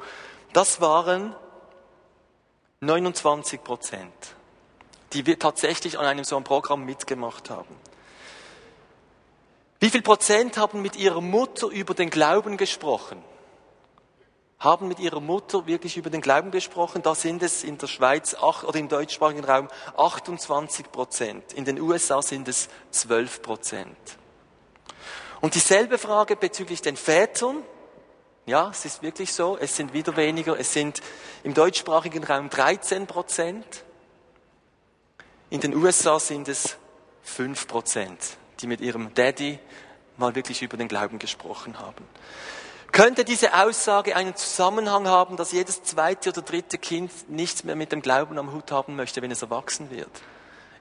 [0.52, 1.34] Das waren
[2.82, 4.36] 29 Prozent,
[5.14, 7.76] die wir tatsächlich an einem so einem Programm mitgemacht haben.
[9.80, 13.24] Wie viel Prozent haben mit ihrer Mutter über den Glauben gesprochen?
[14.60, 17.02] Haben mit ihrer Mutter wirklich über den Glauben gesprochen?
[17.02, 21.54] Da sind es in der Schweiz oder im deutschsprachigen Raum 28 Prozent.
[21.54, 23.98] In den USA sind es 12 Prozent.
[25.40, 27.64] Und dieselbe Frage bezüglich den Vätern.
[28.46, 29.58] Ja, es ist wirklich so.
[29.58, 30.60] Es sind wieder weniger.
[30.60, 31.02] Es sind
[31.44, 33.86] im deutschsprachigen Raum 13 Prozent.
[35.50, 36.78] In den USA sind es
[37.24, 38.20] 5 Prozent,
[38.60, 39.58] die mit ihrem Daddy
[40.18, 42.06] mal wirklich über den Glauben gesprochen haben.
[42.92, 47.92] Könnte diese Aussage einen Zusammenhang haben, dass jedes zweite oder dritte Kind nichts mehr mit
[47.92, 50.10] dem Glauben am Hut haben möchte, wenn es erwachsen wird?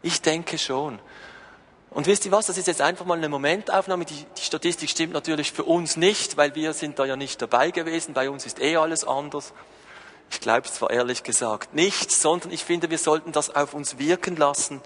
[0.03, 0.99] Ich denke schon.
[1.91, 4.05] Und wisst ihr was, das ist jetzt einfach mal eine Momentaufnahme.
[4.05, 7.71] Die, die, Statistik stimmt natürlich für uns nicht, weil wir sind da ja nicht dabei
[7.71, 8.13] gewesen.
[8.13, 9.55] Bei uns ist eh alles anders.
[10.31, 14.37] Ich glaube zwar ehrlich gesagt nicht, sondern ich finde, wir sollten das auf uns wirken
[14.37, 14.81] lassen.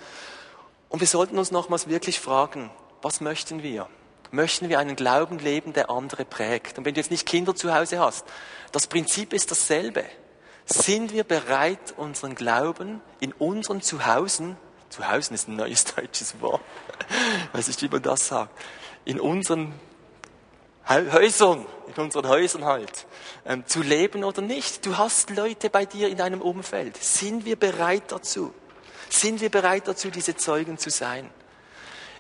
[0.89, 2.71] Und wir sollten uns nochmals wirklich fragen,
[3.01, 3.89] was möchten wir?
[4.31, 6.79] Möchten wir einen Glauben leben, der andere prägt?
[6.79, 8.25] Und wenn du jetzt nicht Kinder zu Hause hast,
[8.71, 10.05] das Prinzip ist dasselbe.
[10.65, 14.57] Sind wir bereit, unseren Glauben in unseren Zuhausen
[14.93, 16.61] Zuhause ist ein neues deutsches Wort.
[17.53, 18.53] Weiß nicht, wie man das sagt.
[19.07, 19.73] In unseren
[20.89, 23.07] Häusern, in unseren Häusern halt,
[23.47, 24.85] ähm, zu leben oder nicht.
[24.85, 26.97] Du hast Leute bei dir in deinem Umfeld.
[26.97, 28.53] Sind wir bereit dazu?
[29.09, 31.31] Sind wir bereit dazu, diese Zeugen zu sein?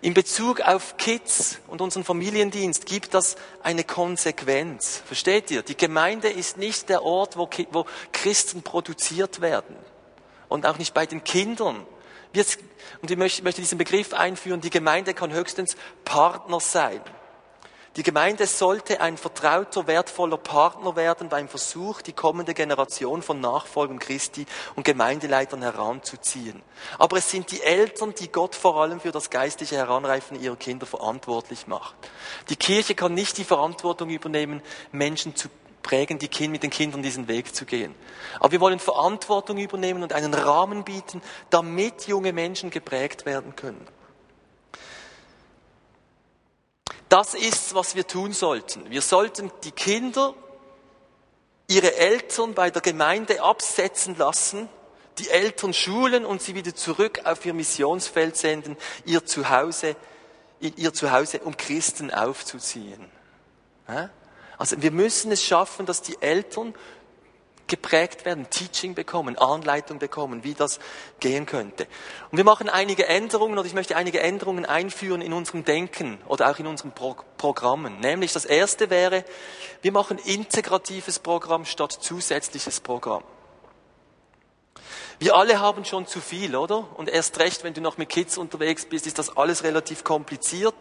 [0.02, 5.00] In Bezug auf Kids und unseren Familiendienst gibt das eine Konsequenz.
[5.06, 5.62] Versteht ihr?
[5.62, 9.76] Die Gemeinde ist nicht der Ort, wo, wo Christen produziert werden.
[10.48, 11.86] Und auch nicht bei den Kindern.
[13.00, 17.00] und ich möchte, möchte diesen Begriff einführen, die Gemeinde kann höchstens Partner sein.
[17.96, 23.98] Die Gemeinde sollte ein vertrauter, wertvoller Partner werden beim Versuch, die kommende Generation von Nachfolgern
[23.98, 26.62] Christi und Gemeindeleitern heranzuziehen.
[26.98, 30.86] Aber es sind die Eltern, die Gott vor allem für das geistliche Heranreifen ihrer Kinder
[30.86, 31.94] verantwortlich macht.
[32.48, 35.48] Die Kirche kann nicht die Verantwortung übernehmen, Menschen zu
[35.82, 37.94] prägen, die kind, mit den Kindern diesen Weg zu gehen.
[38.40, 41.20] Aber wir wollen Verantwortung übernehmen und einen Rahmen bieten,
[41.50, 43.86] damit junge Menschen geprägt werden können.
[47.12, 48.88] Das ist, was wir tun sollten.
[48.88, 50.32] Wir sollten die Kinder,
[51.68, 54.66] ihre Eltern bei der Gemeinde absetzen lassen,
[55.18, 59.94] die Eltern schulen und sie wieder zurück auf ihr Missionsfeld senden, ihr Zuhause,
[60.58, 63.04] in ihr Zuhause, um Christen aufzuziehen.
[64.56, 66.72] Also wir müssen es schaffen, dass die Eltern
[67.66, 70.78] geprägt werden, Teaching bekommen, Anleitung bekommen, wie das
[71.20, 71.86] gehen könnte.
[72.30, 76.50] Und wir machen einige Änderungen oder ich möchte einige Änderungen einführen in unserem Denken oder
[76.50, 77.98] auch in unseren Pro Programmen.
[77.98, 79.24] Nämlich das erste wäre,
[79.80, 83.24] wir machen integratives Programm statt zusätzliches Programm.
[85.18, 86.88] Wir alle haben schon zu viel, oder?
[86.96, 90.74] Und erst recht, wenn du noch mit Kids unterwegs bist, ist das alles relativ kompliziert.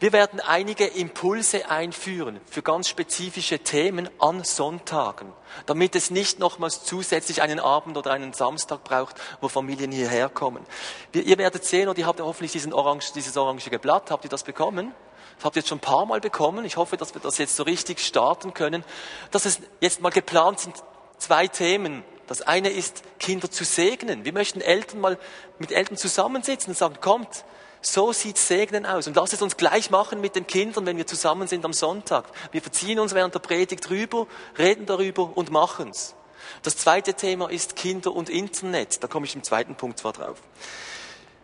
[0.00, 5.30] Wir werden einige Impulse einführen für ganz spezifische Themen an Sonntagen,
[5.66, 10.64] damit es nicht nochmals zusätzlich einen Abend oder einen Samstag braucht, wo Familien hierher kommen.
[11.12, 14.42] Ihr werdet sehen, und ihr habt hoffentlich diesen Orange, dieses orangige Blatt, habt ihr das
[14.42, 14.94] bekommen?
[15.36, 16.64] Das habt ihr jetzt schon ein paar Mal bekommen.
[16.64, 18.84] Ich hoffe, dass wir das jetzt so richtig starten können.
[19.30, 20.76] Dass es jetzt mal geplant sind,
[21.18, 24.24] zwei Themen das eine ist, Kinder zu segnen.
[24.24, 25.18] Wir möchten Eltern mal
[25.58, 27.44] mit Eltern zusammensitzen und sagen, kommt,
[27.80, 29.08] so sieht Segnen aus.
[29.08, 32.26] Und lass es uns gleich machen mit den Kindern, wenn wir zusammen sind am Sonntag.
[32.52, 36.14] Wir verziehen uns während der Predigt drüber, reden darüber und machen's.
[36.62, 39.02] Das zweite Thema ist Kinder und Internet.
[39.02, 40.38] Da komme ich im zweiten Punkt zwar drauf.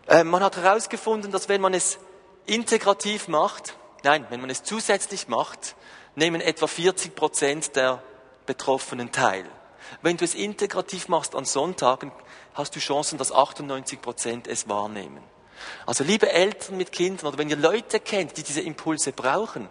[0.07, 1.99] Äh, man hat herausgefunden, dass wenn man es
[2.47, 3.74] integrativ macht,
[4.05, 5.74] nein, wenn man es zusätzlich macht,
[6.14, 8.05] nehmen etwa 40 Prozent der
[8.47, 9.47] Betroffenen teil.
[10.03, 12.12] Wenn du es integrativ machst an Sonntagen,
[12.55, 15.22] hast du Chancen, dass 98 Prozent es wahrnehmen.
[15.87, 19.68] Also liebe Eltern mit Kindern oder wenn ihr Leute kennt, die diese Impulse brauchen,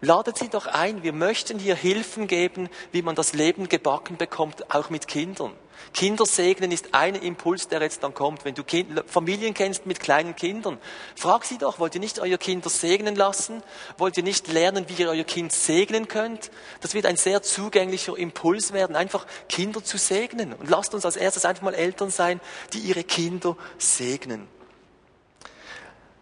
[0.00, 1.02] ladet sie doch ein.
[1.02, 5.52] Wir möchten hier Hilfen geben, wie man das Leben gebacken bekommt, auch mit Kindern.
[5.92, 8.44] Kinder segnen ist ein Impuls, der jetzt dann kommt.
[8.44, 10.78] Wenn du kind, Familien kennst mit kleinen Kindern,
[11.16, 13.62] frag sie doch, wollt ihr nicht euer Kind segnen lassen?
[13.98, 16.50] Wollt ihr nicht lernen, wie ihr euer Kind segnen könnt?
[16.80, 20.52] Das wird ein sehr zugänglicher Impuls werden, einfach Kinder zu segnen.
[20.52, 22.40] Und lasst uns als erstes einfach mal Eltern sein,
[22.72, 24.46] die ihre Kinder segnen.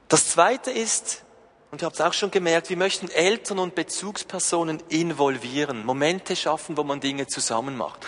[0.09, 1.25] Das zweite ist,
[1.71, 6.77] und ihr habt es auch schon gemerkt, wir möchten Eltern und Bezugspersonen involvieren, Momente schaffen,
[6.77, 8.07] wo man Dinge zusammen macht.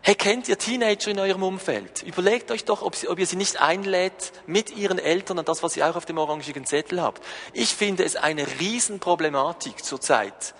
[0.00, 2.04] Hey, kennt ihr Teenager in eurem Umfeld?
[2.04, 5.64] Überlegt euch doch, ob, sie, ob ihr sie nicht einlädt mit ihren Eltern an das,
[5.64, 7.24] was ihr auch auf dem orangigen Zettel habt.
[7.52, 10.54] Ich finde es eine Riesenproblematik zurzeit.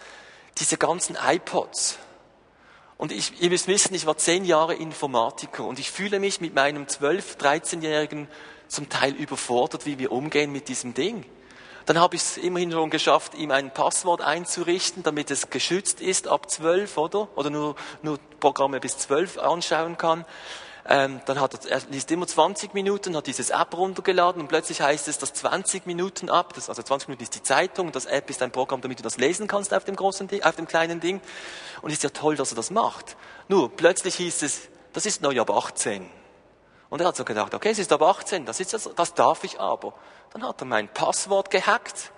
[0.58, 1.96] Diese ganzen iPods.
[2.98, 6.54] Und ich, ihr müsst wissen, ich war zehn Jahre Informatiker und ich fühle mich mit
[6.54, 8.26] meinem 12-, 13-Jährigen
[8.66, 11.24] zum Teil überfordert, wie wir umgehen mit diesem Ding.
[11.86, 16.26] Dann habe ich es immerhin schon geschafft, ihm ein Passwort einzurichten, damit es geschützt ist
[16.26, 17.28] ab zwölf, oder?
[17.36, 20.24] Oder nur, nur Programme bis zwölf anschauen kann.
[20.88, 24.80] Ähm, dann hat er, er liest immer 20 Minuten, hat dieses App runtergeladen und plötzlich
[24.80, 28.30] heißt es, dass 20 Minuten ab, das, also 20 Minuten ist die Zeitung, das App
[28.30, 31.20] ist ein Programm, damit du das lesen kannst auf dem großen auf dem kleinen Ding.
[31.82, 33.16] Und ist ja toll, dass er das macht.
[33.48, 36.08] Nur, plötzlich hieß es, das ist neu ab 18.
[36.88, 39.44] Und er hat so gedacht, okay, es ist ab 18, das, ist das, das darf
[39.44, 39.92] ich aber.
[40.32, 42.12] Dann hat er mein Passwort gehackt.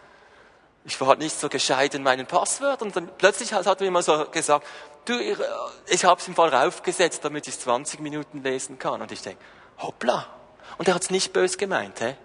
[0.85, 2.89] Ich war halt nicht so gescheit in meinen Passwörtern.
[2.89, 4.67] Und dann plötzlich hat er mir mal so gesagt,
[5.07, 5.39] du, ich,
[5.87, 9.01] ich habe es im Fall raufgesetzt, damit ich 20 Minuten lesen kann.
[9.01, 9.43] Und ich denke,
[9.79, 10.27] hoppla.
[10.77, 12.17] Und er hat es nicht bös gemeint, hä?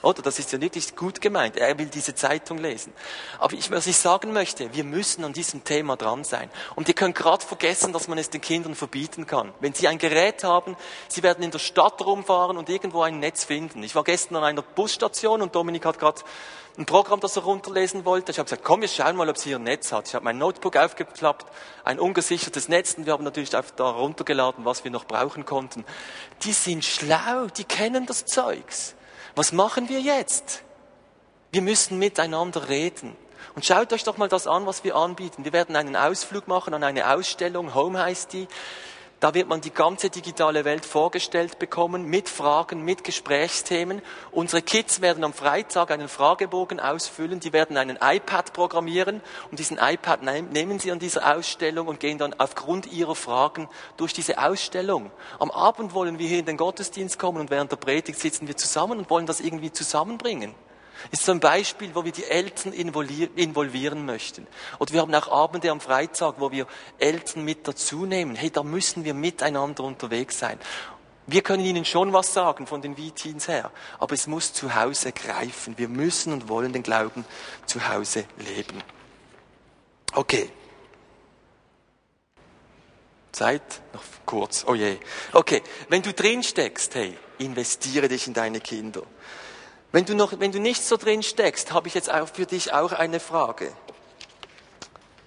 [0.00, 0.22] Oder?
[0.22, 1.56] Das ist ja wirklich gut gemeint.
[1.56, 2.92] Er will diese Zeitung lesen.
[3.38, 6.50] Aber ich, was ich sagen möchte, wir müssen an diesem Thema dran sein.
[6.74, 9.52] Und ihr könnt gerade vergessen, dass man es den Kindern verbieten kann.
[9.60, 10.76] Wenn sie ein Gerät haben,
[11.08, 13.82] sie werden in der Stadt rumfahren und irgendwo ein Netz finden.
[13.82, 16.22] Ich war gestern an einer Busstation und Dominik hat gerade
[16.78, 18.32] ein Programm, das er runterlesen wollte.
[18.32, 20.08] Ich habe gesagt, komm, wir schauen mal, ob es hier ein Netz hat.
[20.08, 21.46] Ich habe mein Notebook aufgeklappt,
[21.84, 25.84] ein ungesichertes Netz und wir haben natürlich da runtergeladen, was wir noch brauchen konnten.
[26.42, 28.94] Die sind schlau, die kennen das Zeugs.
[29.34, 30.62] Was machen wir jetzt?
[31.50, 33.16] Wir müssen miteinander reden.
[33.54, 35.44] Und schaut euch doch mal das an, was wir anbieten.
[35.44, 38.48] Wir werden einen Ausflug machen an eine Ausstellung, Home heißt die.
[39.22, 44.02] Da wird man die ganze digitale Welt vorgestellt bekommen, mit Fragen, mit Gesprächsthemen.
[44.32, 49.20] Unsere Kids werden am Freitag einen Fragebogen ausfüllen, die werden einen iPad programmieren
[49.52, 54.12] und diesen iPad nehmen sie an dieser Ausstellung und gehen dann aufgrund ihrer Fragen durch
[54.12, 55.12] diese Ausstellung.
[55.38, 58.56] Am Abend wollen wir hier in den Gottesdienst kommen und während der Predigt sitzen wir
[58.56, 60.52] zusammen und wollen das irgendwie zusammenbringen
[61.10, 64.46] ist so ein Beispiel, wo wir die Eltern involvieren möchten.
[64.78, 66.66] Oder wir haben auch Abende am Freitag, wo wir
[66.98, 68.34] Eltern mit dazu nehmen.
[68.34, 70.58] Hey, da müssen wir miteinander unterwegs sein.
[71.26, 75.12] Wir können Ihnen schon was sagen von den V-Teens her, aber es muss zu Hause
[75.12, 75.78] greifen.
[75.78, 77.24] Wir müssen und wollen den Glauben
[77.64, 78.82] zu Hause leben.
[80.14, 80.50] Okay.
[83.30, 84.64] Zeit noch kurz.
[84.66, 84.98] Oh je.
[85.32, 85.62] Okay.
[85.88, 89.02] Wenn du drin steckst, hey, investiere dich in deine Kinder.
[89.92, 92.72] Wenn du, noch, wenn du nicht so drin steckst, habe ich jetzt auch für dich
[92.72, 93.70] auch eine Frage.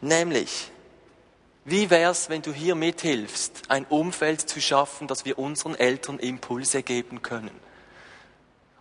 [0.01, 0.71] Nämlich,
[1.65, 6.81] wie wär's, wenn du hier mithilfst, ein Umfeld zu schaffen, dass wir unseren Eltern Impulse
[6.81, 7.59] geben können?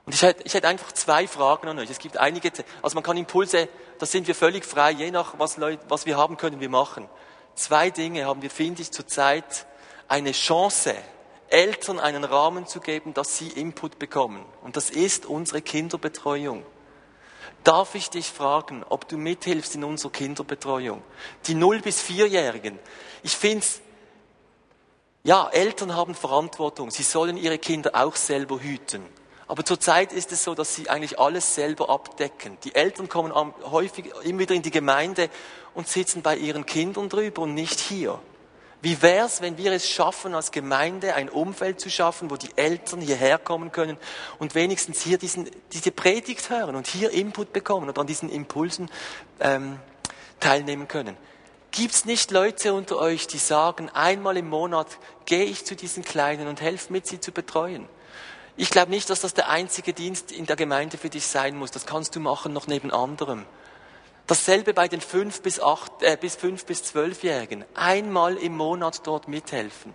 [0.07, 1.91] Und ich hätte, ich hätte einfach zwei Fragen an euch.
[1.91, 2.51] Es gibt einige,
[2.83, 3.69] also man kann Impulse,
[3.99, 7.09] da sind wir völlig frei, je nach was, Leute, was wir haben, können wir machen.
[7.55, 9.67] Zwei Dinge haben wir, finde ich, zurzeit
[10.09, 10.95] eine Chance,
[11.49, 14.45] Eltern einen Rahmen zu geben, dass sie Input bekommen.
[14.63, 16.65] Und das ist unsere Kinderbetreuung.
[17.63, 21.03] Darf ich dich fragen, ob du mithilfst in unserer Kinderbetreuung?
[21.47, 22.79] Die 0- bis 4-Jährigen.
[23.23, 23.65] Ich finde
[25.27, 26.91] ja, Eltern haben Verantwortung.
[26.91, 29.03] Sie sollen ihre Kinder auch selber hüten.
[29.47, 32.59] Aber zurzeit ist es so, dass sie eigentlich alles selber abdecken.
[32.65, 33.33] Die Eltern kommen
[33.71, 35.31] häufig immer wieder in die Gemeinde
[35.75, 38.19] und sitzen bei ihren Kindern drüber und nicht hier.
[38.85, 43.01] Wie wär's, wenn wir es schaffen, als Gemeinde ein Umfeld zu schaffen, wo die Eltern
[43.01, 43.97] hierher kommen können
[44.39, 48.91] und wenigstens hier diesen, diese Predigt hören und hier Input bekommen und an diesen Impulsen
[49.41, 49.81] ähm,
[50.39, 51.17] teilnehmen können?
[51.71, 56.47] Gibt's nicht Leute unter euch, die sagen, einmal im Monat gehe ich zu diesen Kleinen
[56.47, 57.89] und helfe mit, sie zu betreuen?
[58.59, 61.71] Ich glaube nicht, dass das der einzige Dienst in der Gemeinde für dich sein muss.
[61.71, 63.47] Das kannst du machen noch neben anderem.
[64.27, 67.65] Dasselbe bei den fünf bis acht, äh, bis fünf bis zwölfjährigen.
[67.75, 69.93] Einmal im Monat dort mithelfen.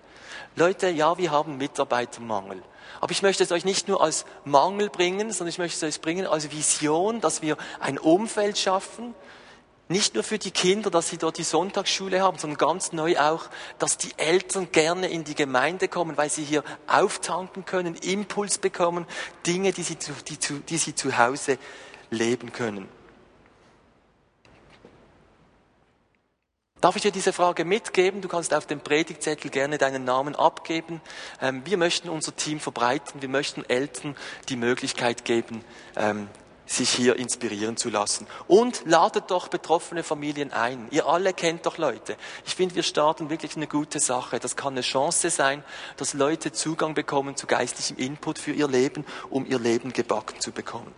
[0.56, 2.62] Leute, ja, wir haben Mitarbeitermangel.
[3.02, 6.02] Aber ich möchte es euch nicht nur als Mangel bringen, sondern ich möchte es euch
[6.02, 9.16] bringen als Vision, dass wir ein Umfeld schaffen,
[9.92, 13.50] nicht nur für die Kinder, dass sie dort die Sonntagsschule haben, sondern ganz neu auch,
[13.80, 19.08] dass die Eltern gerne in die Gemeinde kommen, weil sie hier auftanken können, Impuls bekommen,
[19.48, 21.58] Dinge, die sie zu, die, die sie zu Hause
[22.12, 22.88] leben können.
[26.82, 28.22] Darf ich dir diese Frage mitgeben?
[28.22, 31.02] Du kannst auf dem Predigtzettel gerne deinen Namen abgeben.
[31.42, 33.22] Ähm, wir möchten unser Team verbreiten.
[33.22, 34.16] Wir möchten Eltern
[34.48, 35.66] die Möglichkeit geben,
[35.98, 36.30] ähm,
[36.66, 38.28] sich hier inspirieren zu lassen.
[38.48, 40.88] Und ladet doch betroffene Familien ein.
[40.92, 42.16] Ihr alle kennt doch Leute.
[42.46, 44.40] Ich finde, wir starten wirklich eine gute Sache.
[44.40, 45.66] Das kann eine Chance sein,
[45.98, 50.54] dass Leute Zugang bekommen zu geistlichem Input für ihr Leben, um ihr Leben gebacken zu
[50.54, 50.96] bekommen.